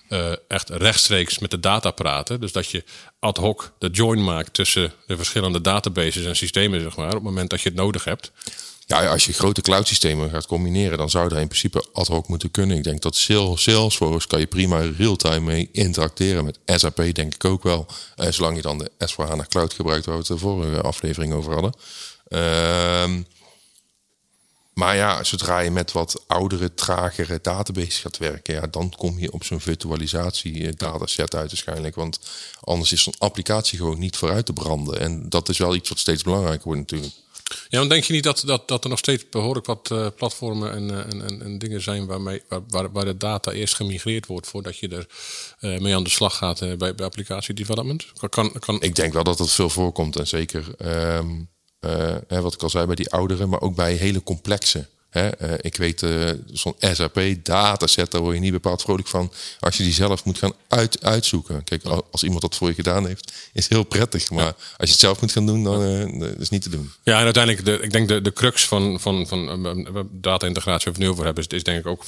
uh, 0.09 0.31
echt 0.47 0.69
rechtstreeks 0.69 1.39
met 1.39 1.51
de 1.51 1.59
data 1.59 1.91
praten. 1.91 2.39
Dus 2.39 2.51
dat 2.51 2.69
je 2.69 2.83
ad 3.19 3.37
hoc 3.37 3.73
de 3.79 3.89
join 3.89 4.23
maakt 4.23 4.53
tussen 4.53 4.93
de 5.07 5.15
verschillende 5.15 5.61
databases 5.61 6.25
en 6.25 6.35
systemen, 6.35 6.81
zeg 6.81 6.95
maar, 6.95 7.07
op 7.07 7.13
het 7.13 7.23
moment 7.23 7.49
dat 7.49 7.61
je 7.61 7.69
het 7.69 7.77
nodig 7.77 8.03
hebt. 8.03 8.31
Als 8.93 9.25
je 9.25 9.33
grote 9.33 9.61
cloud 9.61 9.87
systemen 9.87 10.29
gaat 10.29 10.45
combineren, 10.45 10.97
dan 10.97 11.09
zou 11.09 11.29
dat 11.29 11.39
in 11.39 11.47
principe 11.47 11.85
ad 11.93 12.07
hoc 12.07 12.27
moeten 12.27 12.51
kunnen. 12.51 12.77
Ik 12.77 12.83
denk 12.83 13.01
dat 13.01 13.15
Salesforce 13.15 14.27
kan 14.27 14.39
je 14.39 14.45
prima 14.45 14.79
real-time 14.97 15.39
mee 15.39 15.69
interacteren. 15.71 16.45
Met 16.45 16.59
SAP 16.65 17.13
denk 17.13 17.33
ik 17.33 17.45
ook 17.45 17.63
wel. 17.63 17.85
Eh, 18.15 18.31
zolang 18.31 18.55
je 18.55 18.61
dan 18.61 18.77
de 18.77 18.91
S4HANA 18.97 19.47
Cloud 19.47 19.73
gebruikt, 19.73 20.05
waar 20.05 20.15
we 20.15 20.19
het 20.19 20.29
de 20.31 20.37
vorige 20.37 20.81
aflevering 20.81 21.33
over 21.33 21.53
hadden. 21.53 21.73
Uh, 22.27 23.23
maar 24.73 24.95
ja, 24.95 25.23
zodra 25.23 25.59
je 25.59 25.71
met 25.71 25.91
wat 25.91 26.23
oudere, 26.27 26.73
tragere 26.73 27.39
databases 27.41 27.99
gaat 27.99 28.17
werken, 28.17 28.53
ja, 28.53 28.67
dan 28.67 28.93
kom 28.97 29.19
je 29.19 29.31
op 29.31 29.43
zo'n 29.43 29.59
virtualisatie 29.59 30.67
eh, 30.67 30.73
dataset 30.77 31.35
uit 31.35 31.49
waarschijnlijk. 31.49 31.95
Want 31.95 32.19
anders 32.61 32.91
is 32.91 33.03
zo'n 33.03 33.13
applicatie 33.17 33.77
gewoon 33.77 33.99
niet 33.99 34.17
vooruit 34.17 34.45
te 34.45 34.53
branden. 34.53 34.99
En 34.99 35.29
dat 35.29 35.49
is 35.49 35.57
wel 35.57 35.75
iets 35.75 35.89
wat 35.89 35.99
steeds 35.99 36.23
belangrijker 36.23 36.65
wordt 36.65 36.79
natuurlijk. 36.79 37.13
Ja, 37.69 37.79
dan 37.79 37.89
denk 37.89 38.03
je 38.03 38.13
niet 38.13 38.23
dat, 38.23 38.43
dat, 38.45 38.67
dat 38.67 38.83
er 38.83 38.89
nog 38.89 38.99
steeds 38.99 39.29
behoorlijk 39.29 39.65
wat 39.65 39.89
uh, 39.91 40.07
platformen 40.15 40.73
en, 40.73 40.89
uh, 40.89 40.97
en, 40.99 41.41
en, 41.41 41.57
dingen 41.57 41.81
zijn 41.81 42.05
waarmee, 42.05 42.41
waar, 42.67 42.91
waar, 42.91 43.05
de 43.05 43.17
data 43.17 43.51
eerst 43.51 43.75
gemigreerd 43.75 44.25
wordt 44.25 44.47
voordat 44.47 44.77
je 44.77 44.87
er 44.87 45.07
uh, 45.59 45.79
mee 45.79 45.95
aan 45.95 46.03
de 46.03 46.09
slag 46.09 46.37
gaat 46.37 46.59
bij, 46.59 46.95
bij 46.95 47.05
applicatie 47.05 47.53
development? 47.53 48.05
Kan, 48.29 48.51
kan... 48.59 48.81
Ik 48.81 48.95
denk 48.95 49.13
wel 49.13 49.23
dat 49.23 49.37
dat 49.37 49.51
veel 49.51 49.69
voorkomt 49.69 50.15
en 50.15 50.27
zeker 50.27 50.65
um, 51.15 51.49
hè, 52.27 52.41
wat 52.41 52.53
ik 52.53 52.63
al 52.63 52.69
zei 52.69 52.85
bij 52.85 52.95
die 52.95 53.11
ouderen, 53.11 53.49
maar 53.49 53.61
ook 53.61 53.75
bij 53.75 53.93
hele 53.93 54.23
complexe. 54.23 54.87
Uh, 55.13 55.27
ik 55.61 55.75
weet, 55.75 56.01
uh, 56.01 56.29
zo'n 56.51 56.75
SAP-dataset, 56.79 58.11
daar 58.11 58.21
word 58.21 58.35
je 58.35 58.41
niet 58.41 58.51
bepaald 58.51 58.81
vrolijk 58.81 59.07
van 59.07 59.31
als 59.59 59.77
je 59.77 59.83
die 59.83 59.93
zelf 59.93 60.25
moet 60.25 60.37
gaan 60.37 60.53
uit, 60.67 61.03
uitzoeken. 61.03 61.63
Kijk, 61.63 61.83
als 62.11 62.23
iemand 62.23 62.41
dat 62.41 62.55
voor 62.55 62.67
je 62.67 62.73
gedaan 62.73 63.07
heeft, 63.07 63.33
is 63.53 63.67
heel 63.67 63.83
prettig. 63.83 64.29
Maar 64.29 64.43
ja. 64.43 64.55
als 64.55 64.87
je 64.87 64.91
het 64.91 64.99
zelf 64.99 65.21
moet 65.21 65.31
gaan 65.31 65.45
doen, 65.45 65.63
dan 65.63 65.81
uh, 65.81 66.39
is 66.39 66.49
niet 66.49 66.61
te 66.61 66.69
doen. 66.69 66.91
Ja, 67.03 67.17
en 67.17 67.23
uiteindelijk, 67.23 67.65
de, 67.65 67.79
ik 67.79 67.91
denk 67.91 68.07
de, 68.07 68.21
de 68.21 68.33
crux 68.33 68.67
van, 68.67 68.99
van, 68.99 69.27
van 69.27 70.09
data-integratie, 70.11 70.89
of 70.89 70.97
we 70.97 70.99
het 70.99 71.07
nu 71.07 71.09
over 71.09 71.25
hebben, 71.25 71.43
is, 71.43 71.55
is 71.55 71.63
denk 71.63 71.79
ik 71.79 71.87
ook 71.87 72.05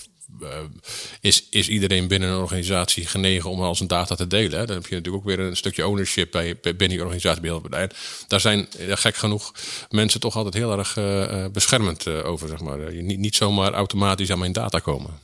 is, 1.22 1.48
is 1.50 1.68
iedereen 1.70 2.08
binnen 2.08 2.30
een 2.30 2.42
organisatie 2.42 3.06
genegen 3.06 3.50
om 3.50 3.62
al 3.62 3.76
zijn 3.76 3.90
data 3.90 4.16
te 4.16 4.28
delen. 4.28 4.60
Hè? 4.60 4.66
Dan 4.66 4.76
heb 4.76 4.88
je 4.88 4.96
natuurlijk 4.96 5.24
ook 5.24 5.36
weer 5.36 5.40
een 5.40 5.58
stukje 5.58 5.88
ownership 5.88 6.32
bij, 6.32 6.60
binnen 6.62 6.92
je 6.92 7.00
organisatie. 7.00 7.42
Bij 7.70 7.90
Daar 8.28 8.40
zijn 8.40 8.68
gek 8.80 9.16
genoeg 9.16 9.54
mensen 9.90 10.20
toch 10.20 10.36
altijd 10.36 10.54
heel 10.54 10.78
erg 10.78 10.96
uh, 10.98 11.46
beschermend 11.52 12.08
over. 12.08 12.48
Zeg 12.48 12.60
maar. 12.60 12.94
Niet, 12.94 13.20
niet 13.20 13.36
zomaar 13.36 13.74
automatisch 13.74 14.32
aan 14.32 14.40
mijn 14.40 14.54
data 14.54 14.80
komen. 14.80 15.20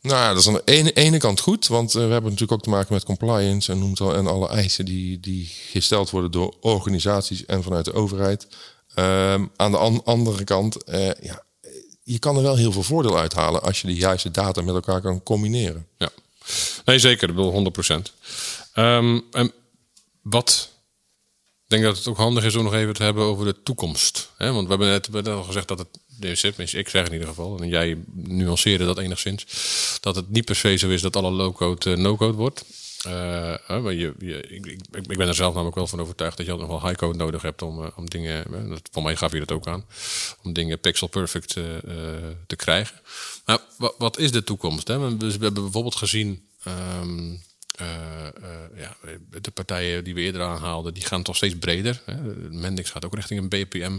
Nou 0.00 0.28
dat 0.28 0.38
is 0.38 0.48
aan 0.48 0.60
de 0.64 0.92
ene, 0.92 1.18
kant 1.18 1.40
goed, 1.40 1.66
want 1.66 1.92
we 1.92 2.00
hebben 2.00 2.22
natuurlijk 2.22 2.52
ook 2.52 2.62
te 2.62 2.70
maken 2.70 2.92
met 2.94 3.04
compliance 3.04 3.72
en, 3.72 3.78
noemt 3.78 4.00
al, 4.00 4.14
en 4.14 4.26
alle 4.26 4.48
eisen 4.48 4.84
die, 4.84 5.20
die 5.20 5.52
gesteld 5.70 6.10
worden 6.10 6.30
door 6.30 6.54
organisaties 6.60 7.44
en 7.44 7.62
vanuit 7.62 7.84
de 7.84 7.92
overheid. 7.92 8.46
Um, 8.98 9.50
aan 9.56 9.70
de 9.70 9.78
an 9.78 10.04
andere 10.04 10.44
kant, 10.44 10.76
ja, 11.20 11.44
je 12.04 12.18
kan 12.18 12.36
er 12.36 12.42
wel 12.42 12.56
heel 12.56 12.72
veel 12.72 12.82
voordeel 12.82 13.18
uithalen 13.18 13.62
als 13.62 13.80
je 13.80 13.86
de 13.86 13.94
juiste 13.94 14.30
data 14.30 14.62
met 14.62 14.74
elkaar 14.74 15.00
kan 15.00 15.22
combineren. 15.22 15.86
Ja, 15.98 16.08
nee 16.84 16.98
zeker, 16.98 17.26
dat 17.26 17.36
wil 17.36 17.72
100%. 17.72 18.12
Um, 18.74 19.24
en 19.30 19.52
wat 20.22 20.72
ik 21.64 21.70
denk 21.70 21.82
dat 21.82 21.96
het 21.96 22.08
ook 22.08 22.16
handig 22.16 22.44
is 22.44 22.56
om 22.56 22.64
nog 22.64 22.74
even 22.74 22.94
te 22.94 23.02
hebben 23.02 23.24
over 23.24 23.44
de 23.44 23.62
toekomst. 23.62 24.30
Want 24.38 24.68
we 24.68 24.68
hebben 24.68 24.88
net, 25.12 25.28
al 25.28 25.42
gezegd 25.42 25.68
dat 25.68 25.78
het, 25.78 25.88
ik 26.74 26.88
zeg 26.88 27.06
in 27.06 27.12
ieder 27.12 27.28
geval, 27.28 27.58
en 27.60 27.68
jij 27.68 27.98
nuanceerde 28.14 28.84
dat 28.84 28.98
enigszins, 28.98 29.46
dat 30.00 30.16
het 30.16 30.30
niet 30.30 30.44
per 30.44 30.56
se 30.56 30.76
zo 30.76 30.88
is 30.88 31.02
dat 31.02 31.16
alle 31.16 31.30
low-code 31.30 31.90
uh, 31.90 31.96
no-code 31.96 32.36
wordt. 32.36 32.64
Uh, 33.06 33.54
uh, 33.70 33.98
je, 33.98 34.14
ik, 34.48 34.66
ik, 34.90 35.16
ben 35.16 35.28
er 35.28 35.34
zelf 35.34 35.52
namelijk 35.52 35.76
wel 35.76 35.86
van 35.86 36.00
overtuigd 36.00 36.36
dat 36.36 36.46
je 36.46 36.56
nog 36.56 36.66
wel 36.66 36.86
high 36.86 36.98
code 36.98 37.18
nodig 37.18 37.42
hebt 37.42 37.62
om, 37.62 37.82
uh, 37.82 37.88
om 37.96 38.10
dingen, 38.10 38.68
dat, 38.68 38.88
voor 38.92 39.02
mij 39.02 39.16
gaf 39.16 39.32
je 39.32 39.38
dat 39.38 39.52
ook 39.52 39.66
aan, 39.66 39.84
om 40.42 40.52
dingen 40.52 40.80
pixel 40.80 41.06
perfect 41.06 41.52
te 42.46 42.56
krijgen. 42.56 42.96
Maar 43.44 43.58
wat, 43.78 43.94
wat, 43.98 44.18
is 44.18 44.32
de 44.32 44.44
toekomst? 44.44 44.88
Hè? 44.88 45.16
We, 45.16 45.26
hebben 45.26 45.62
bijvoorbeeld 45.62 45.96
gezien 45.96 46.48
uh, 47.80 47.86
ja, 48.74 48.96
de 49.40 49.50
partijen 49.50 50.04
die 50.04 50.14
we 50.14 50.20
eerder 50.20 50.42
aanhaalden, 50.42 50.94
die 50.94 51.04
gaan 51.04 51.22
toch 51.22 51.36
steeds 51.36 51.58
breder. 51.58 52.02
Hè. 52.04 52.14
Mendix 52.50 52.90
gaat 52.90 53.04
ook 53.04 53.14
richting 53.14 53.40
een 53.40 53.48
BPM. 53.48 53.98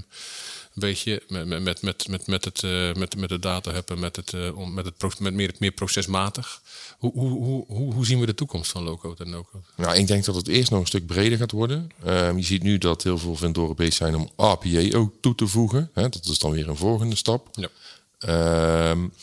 Beetje 0.78 1.24
met, 1.28 1.48
met, 1.48 1.82
met, 1.82 2.08
met, 2.08 2.28
met, 2.28 2.46
het, 2.46 2.62
uh, 2.62 2.94
met, 2.94 3.16
met 3.16 3.30
de 3.30 3.40
data 3.40 3.72
hebben, 3.72 4.00
met 4.00 4.16
het, 4.16 4.34
met 4.74 4.86
het 4.86 5.20
met 5.20 5.34
meer, 5.34 5.56
meer 5.60 5.72
procesmatig. 5.72 6.62
Hoe, 6.98 7.12
hoe, 7.12 7.66
hoe, 7.68 7.94
hoe 7.94 8.06
zien 8.06 8.20
we 8.20 8.26
de 8.26 8.36
toekomst 8.36 8.72
van 8.72 8.84
low-code 8.84 9.24
en 9.24 9.30
no-code? 9.30 9.64
Nou, 9.76 9.96
ik 9.96 10.08
denk 10.08 10.26
dat 10.26 10.36
het 10.36 10.48
eerst 10.48 10.72
nog 10.72 10.80
een 10.80 10.88
stuk 10.88 11.06
breder 11.06 11.38
gaat 11.38 11.52
worden. 11.52 11.90
Um, 12.06 12.38
je 12.38 12.44
ziet 12.44 12.64
nu 12.64 12.78
dat 12.78 13.04
heel 13.04 13.18
veel 13.18 13.36
vendoren 13.36 13.76
bezig 13.76 13.94
zijn 13.94 14.16
om 14.16 14.30
RPA 14.36 14.98
ook 14.98 15.14
toe 15.22 15.36
te 15.36 15.48
voegen. 15.48 15.90
Hè. 15.94 16.10
Dat 16.10 16.26
is 16.26 16.40
dan 16.40 16.52
weer 16.52 16.70
een 16.70 16.76
volgende 16.76 17.16
stap. 17.16 17.50
Ja. 17.52 18.90
Um, 18.90 19.14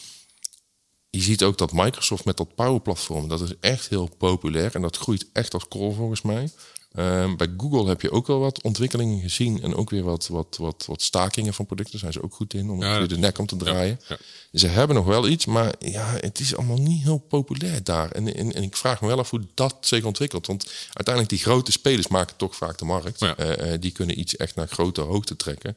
je 1.10 1.20
ziet 1.20 1.42
ook 1.42 1.58
dat 1.58 1.72
Microsoft 1.72 2.24
met 2.24 2.36
dat 2.36 2.54
Power 2.54 2.80
Platform, 2.80 3.28
dat 3.28 3.40
is 3.40 3.52
echt 3.60 3.88
heel 3.88 4.10
populair 4.18 4.74
en 4.74 4.82
dat 4.82 4.96
groeit 4.96 5.26
echt 5.32 5.54
als 5.54 5.68
kool 5.68 5.92
volgens 5.92 6.22
mij. 6.22 6.50
Ehm, 6.94 7.36
bij 7.36 7.48
Google 7.56 7.88
heb 7.88 8.00
je 8.00 8.10
ook 8.10 8.26
wel 8.26 8.38
wat 8.38 8.62
ontwikkelingen 8.62 9.20
gezien 9.20 9.62
en 9.62 9.74
ook 9.74 9.90
weer 9.90 10.02
wat, 10.02 10.26
wat, 10.26 10.56
wat, 10.60 10.84
wat 10.86 11.02
stakingen 11.02 11.54
van 11.54 11.66
producten. 11.66 11.92
Daar 11.92 12.00
zijn 12.00 12.12
ze 12.12 12.22
ook 12.22 12.34
goed 12.34 12.54
in 12.54 12.70
om 12.70 12.82
ja, 12.82 13.06
de 13.06 13.18
nek 13.18 13.38
om 13.38 13.46
te 13.46 13.56
draaien. 13.56 14.00
Ja, 14.08 14.16
Ze 14.52 14.66
hebben 14.66 14.96
nog 14.96 15.06
wel 15.06 15.28
iets, 15.28 15.46
maar 15.46 15.74
ja, 15.78 16.16
het 16.20 16.40
is 16.40 16.56
allemaal 16.56 16.80
niet 16.80 17.02
heel 17.02 17.18
populair 17.18 17.84
daar. 17.84 18.10
En, 18.10 18.34
en, 18.34 18.52
en, 18.52 18.62
ik 18.62 18.76
vraag 18.76 19.00
me 19.00 19.06
wel 19.06 19.18
af 19.18 19.30
hoe 19.30 19.46
dat 19.54 19.76
zich 19.80 20.04
ontwikkelt. 20.04 20.46
Want 20.46 20.72
uiteindelijk 20.84 21.28
die 21.28 21.38
grote 21.44 21.72
spelers 21.72 22.08
maken 22.08 22.36
toch 22.36 22.56
vaak 22.56 22.78
de 22.78 22.84
markt. 22.84 23.22
Uh, 23.22 23.32
die 23.80 23.90
kunnen 23.90 24.18
iets 24.18 24.36
echt 24.36 24.54
naar 24.54 24.68
grote 24.68 25.00
hoogte 25.00 25.36
trekken. 25.36 25.76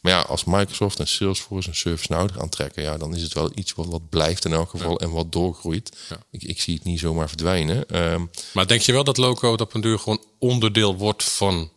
Maar 0.00 0.12
ja, 0.12 0.20
als 0.20 0.44
Microsoft 0.44 0.98
en 0.98 1.08
Salesforce 1.08 1.68
en 1.68 1.76
ServiceNow 1.76 2.30
er 2.30 2.40
aantrekken, 2.40 2.82
ja, 2.82 2.96
dan 2.96 3.14
is 3.14 3.22
het 3.22 3.32
wel 3.32 3.50
iets 3.54 3.72
wat, 3.72 3.86
wat 3.86 4.08
blijft 4.08 4.44
in 4.44 4.52
elk 4.52 4.70
geval 4.70 5.00
en 5.00 5.10
wat 5.10 5.32
doorgroeit. 5.32 5.96
Ik, 6.30 6.42
ik 6.42 6.60
zie 6.60 6.74
het 6.74 6.84
niet 6.84 6.98
zomaar 6.98 7.28
verdwijnen. 7.28 7.96
Um, 8.12 8.30
maar 8.52 8.66
denk 8.66 8.80
je 8.80 8.92
wel 8.92 9.04
dat 9.04 9.16
loco 9.16 9.52
op 9.52 9.74
een 9.74 9.80
duur 9.80 9.98
gewoon 9.98 10.24
onderdeel 10.38 10.96
wordt 10.96 11.24
van 11.24 11.72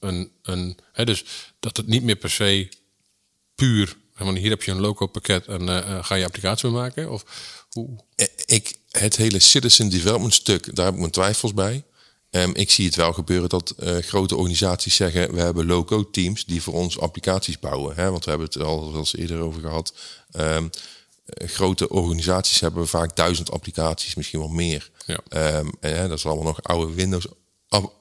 een. 0.00 0.30
een 0.42 0.78
hè, 0.92 1.04
dus 1.04 1.24
dat 1.60 1.76
het 1.76 1.86
niet 1.86 2.02
meer 2.02 2.16
per 2.16 2.30
se 2.30 2.68
puur. 3.54 3.96
Want 4.16 4.38
hier 4.38 4.50
heb 4.50 4.62
je 4.62 4.70
een 4.70 4.80
loco 4.80 5.06
pakket 5.06 5.46
en 5.46 5.62
uh, 5.62 6.04
ga 6.04 6.14
je 6.14 6.24
applicatie 6.24 6.68
mee 6.68 6.80
maken? 6.80 7.10
Of 7.10 7.24
hoe? 7.70 7.88
Eh, 8.14 8.26
ik, 8.46 8.74
het 8.90 9.16
hele 9.16 9.38
citizen 9.38 9.88
development 9.88 10.34
stuk, 10.34 10.74
daar 10.74 10.84
heb 10.84 10.94
ik 10.94 11.00
mijn 11.00 11.12
twijfels 11.12 11.54
bij. 11.54 11.84
Um, 12.36 12.54
ik 12.54 12.70
zie 12.70 12.86
het 12.86 12.94
wel 12.94 13.12
gebeuren 13.12 13.48
dat 13.48 13.74
uh, 13.78 13.96
grote 13.98 14.36
organisaties 14.36 14.94
zeggen: 14.94 15.34
we 15.34 15.40
hebben 15.40 15.66
low-code 15.66 16.10
teams 16.10 16.44
die 16.44 16.62
voor 16.62 16.74
ons 16.74 16.98
applicaties 16.98 17.58
bouwen. 17.58 17.96
Hè? 17.96 18.10
Want 18.10 18.24
we 18.24 18.30
hebben 18.30 18.48
het 18.48 18.62
al 18.62 18.90
wel 18.90 19.00
eens 19.00 19.16
eerder 19.16 19.40
over 19.40 19.60
gehad. 19.60 19.94
Um, 20.36 20.70
grote 21.26 21.88
organisaties 21.88 22.60
hebben 22.60 22.88
vaak 22.88 23.16
duizend 23.16 23.50
applicaties, 23.50 24.14
misschien 24.14 24.38
wel 24.38 24.48
meer. 24.48 24.90
Ja. 25.06 25.56
Um, 25.58 25.72
en 25.80 26.08
dat 26.08 26.18
is 26.18 26.26
allemaal 26.26 26.44
nog 26.44 26.62
oude 26.62 26.94
Windows 26.94 27.26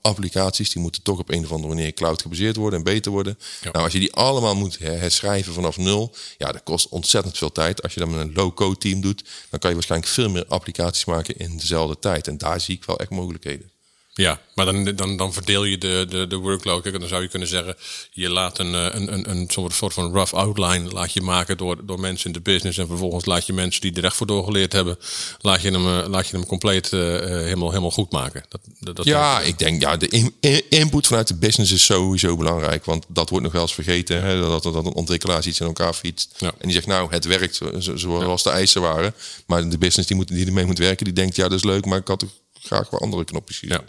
applicaties, 0.01 0.69
die 0.71 0.81
moeten 0.81 1.01
toch 1.01 1.19
op 1.19 1.31
een 1.31 1.43
of 1.43 1.51
andere 1.51 1.73
manier 1.73 1.93
cloud 1.93 2.21
gebaseerd 2.21 2.55
worden 2.55 2.79
en 2.79 2.85
beter 2.85 3.11
worden. 3.11 3.37
Nou, 3.63 3.83
als 3.83 3.93
je 3.93 3.99
die 3.99 4.13
allemaal 4.13 4.55
moet 4.55 4.77
herschrijven 4.79 5.53
vanaf 5.53 5.77
nul, 5.77 6.15
ja, 6.37 6.51
dat 6.51 6.63
kost 6.63 6.89
ontzettend 6.89 7.37
veel 7.37 7.51
tijd. 7.51 7.83
Als 7.83 7.93
je 7.93 7.99
dat 7.99 8.09
met 8.09 8.19
een 8.19 8.33
low-code 8.33 8.77
team 8.77 9.01
doet, 9.01 9.23
dan 9.49 9.59
kan 9.59 9.69
je 9.69 9.75
waarschijnlijk 9.75 10.11
veel 10.11 10.29
meer 10.29 10.45
applicaties 10.47 11.05
maken 11.05 11.37
in 11.37 11.57
dezelfde 11.57 11.99
tijd. 11.99 12.27
En 12.27 12.37
daar 12.37 12.61
zie 12.61 12.75
ik 12.75 12.83
wel 12.83 12.99
echt 12.99 13.09
mogelijkheden. 13.09 13.73
Ja, 14.17 14.39
maar 14.53 14.65
dan, 14.65 14.95
dan, 14.95 15.17
dan 15.17 15.33
verdeel 15.33 15.63
je 15.63 15.77
de, 15.77 16.05
de, 16.09 16.27
de 16.27 16.35
workload. 16.35 16.81
Kijk, 16.81 16.99
dan 16.99 17.07
zou 17.07 17.21
je 17.21 17.27
kunnen 17.27 17.47
zeggen, 17.47 17.75
je 18.11 18.29
laat 18.29 18.59
een, 18.59 18.75
eh, 18.75 18.87
een, 18.91 19.13
een, 19.13 19.29
een 19.29 19.49
soort 19.71 19.93
van 19.93 20.13
rough 20.13 20.33
outline 20.33 20.89
laat 20.89 21.13
je 21.13 21.21
maken 21.21 21.57
door, 21.57 21.85
door 21.85 21.99
mensen 21.99 22.25
in 22.25 22.33
de 22.33 22.41
business. 22.41 22.77
En 22.77 22.87
vervolgens 22.87 23.25
laat 23.25 23.45
je 23.45 23.53
mensen 23.53 23.81
die 23.81 23.93
er 23.93 24.03
echt 24.03 24.15
voor 24.15 24.27
doorgeleerd 24.27 24.73
hebben, 24.73 24.97
laat 25.41 25.61
je 25.61 25.71
hem, 25.71 25.87
eh, 25.87 26.07
laat 26.07 26.27
je 26.27 26.35
hem 26.35 26.45
compleet 26.45 26.91
uh, 26.91 27.01
helemaal, 27.19 27.69
helemaal 27.69 27.91
goed 27.91 28.11
maken. 28.11 28.45
Dat, 28.79 28.95
dat, 28.95 29.05
ja, 29.05 29.41
ik 29.41 29.57
denk, 29.57 29.81
ja, 29.81 29.97
de 29.97 30.31
input 30.69 31.07
vanuit 31.07 31.27
de 31.27 31.35
business 31.35 31.71
is 31.71 31.85
sowieso 31.85 32.37
belangrijk. 32.37 32.85
Want 32.85 33.05
dat 33.07 33.29
wordt 33.29 33.43
nog 33.43 33.53
wel 33.53 33.61
eens 33.61 33.73
vergeten, 33.73 34.21
hè, 34.21 34.39
dat, 34.39 34.63
dat 34.63 34.75
een 34.75 34.93
ontwikkelaar 34.93 35.47
iets 35.47 35.59
in 35.59 35.65
elkaar 35.65 35.93
fietst. 35.93 36.33
Ja. 36.37 36.47
En 36.47 36.67
die 36.67 36.71
zegt, 36.71 36.87
nou, 36.87 37.11
het 37.11 37.25
werkt 37.25 37.55
zoals 37.83 38.43
ja. 38.43 38.51
de 38.51 38.57
eisen 38.57 38.81
waren. 38.81 39.13
Maar 39.45 39.69
de 39.69 39.77
business 39.77 40.07
die, 40.07 40.17
moet, 40.17 40.27
die 40.27 40.45
ermee 40.45 40.65
moet 40.65 40.77
werken, 40.77 41.05
die 41.05 41.13
denkt, 41.13 41.35
ja, 41.35 41.47
dat 41.47 41.57
is 41.57 41.63
leuk, 41.63 41.85
maar 41.85 41.99
ik 41.99 42.07
had 42.07 42.25
graag 42.61 42.89
wel 42.89 42.99
andere 42.99 43.25
knopjes 43.25 43.57
zien. 43.57 43.69
Ja. 43.69 43.83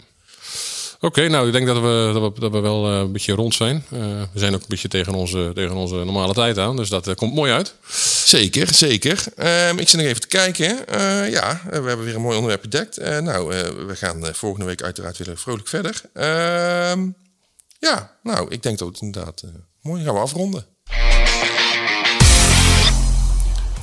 Oké, 0.99 1.27
nou 1.27 1.47
ik 1.47 1.53
denk 1.53 1.65
dat 1.67 1.75
we, 1.75 2.09
dat 2.13 2.33
we, 2.33 2.39
dat 2.39 2.51
we 2.51 2.59
wel 2.59 2.91
uh, 2.91 2.99
een 2.99 3.11
beetje 3.11 3.33
rond 3.33 3.53
zijn. 3.53 3.85
Uh, 3.93 3.99
we 4.33 4.39
zijn 4.39 4.53
ook 4.53 4.61
een 4.61 4.67
beetje 4.67 4.87
tegen 4.87 5.13
onze, 5.13 5.51
tegen 5.55 5.75
onze 5.75 5.95
normale 5.95 6.33
tijd 6.33 6.57
aan, 6.57 6.75
dus 6.75 6.89
dat 6.89 7.07
uh, 7.07 7.15
komt 7.15 7.33
mooi 7.33 7.51
uit. 7.51 7.75
Zeker, 8.25 8.73
zeker. 8.73 9.23
Ehm, 9.35 9.77
ik 9.77 9.89
zit 9.89 9.99
nog 9.99 10.09
even 10.09 10.21
te 10.21 10.27
kijken. 10.27 10.77
ja, 11.31 11.61
we 11.69 11.87
hebben 11.87 12.03
weer 12.03 12.15
een 12.15 12.21
mooi 12.21 12.35
onderwerp 12.35 12.61
bedekt. 12.61 12.97
nou, 13.21 13.47
we 13.87 13.95
gaan 13.95 14.25
volgende 14.33 14.65
week 14.65 14.81
uiteraard 14.81 15.17
weer 15.17 15.37
vrolijk 15.37 15.67
verder. 15.67 16.01
Ehm, 16.13 17.07
ja, 17.79 18.17
nou, 18.23 18.51
ik 18.51 18.63
denk 18.63 18.77
dat 18.77 18.87
het 18.87 19.01
inderdaad 19.01 19.43
mooi 19.81 20.03
gaan 20.03 20.13
we 20.13 20.19
afronden. 20.19 20.65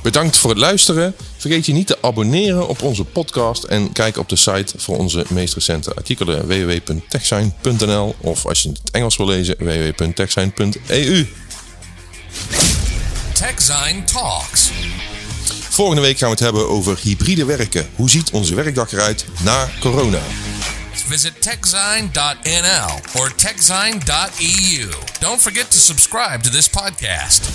Bedankt 0.05 0.37
voor 0.37 0.49
het 0.49 0.59
luisteren. 0.59 1.15
Vergeet 1.37 1.65
je 1.65 1.73
niet 1.73 1.87
te 1.87 1.97
abonneren 2.01 2.67
op 2.67 2.81
onze 2.81 3.03
podcast 3.03 3.63
en 3.63 3.91
kijk 3.91 4.17
op 4.17 4.29
de 4.29 4.35
site 4.35 4.73
voor 4.77 4.97
onze 4.97 5.25
meest 5.29 5.53
recente 5.53 5.93
artikelen 5.93 6.47
www.techsign.nl 6.47 8.15
of 8.19 8.45
als 8.45 8.61
je 8.61 8.69
het 8.69 8.91
Engels 8.91 9.17
wil 9.17 9.25
lezen 9.25 9.55
www.techsign.eu. 9.57 11.27
TechSign 13.33 14.03
Talks. 14.13 14.69
Volgende 15.69 16.01
week 16.01 16.17
gaan 16.17 16.27
we 16.29 16.35
het 16.35 16.43
hebben 16.43 16.69
over 16.69 16.97
hybride 17.01 17.45
werken. 17.45 17.89
Hoe 17.95 18.09
ziet 18.09 18.31
onze 18.31 18.55
werkdag 18.55 18.91
eruit 18.91 19.25
na 19.43 19.69
corona? 19.79 20.19
Visit 20.91 21.41
techsign.nl 21.41 22.99
or 23.15 23.35
techsign.eu. 23.35 24.89
Don't 25.19 25.41
forget 25.41 25.71
to 25.71 25.79
subscribe 25.79 26.39
to 26.41 26.49
this 26.49 26.69
podcast. 26.69 27.49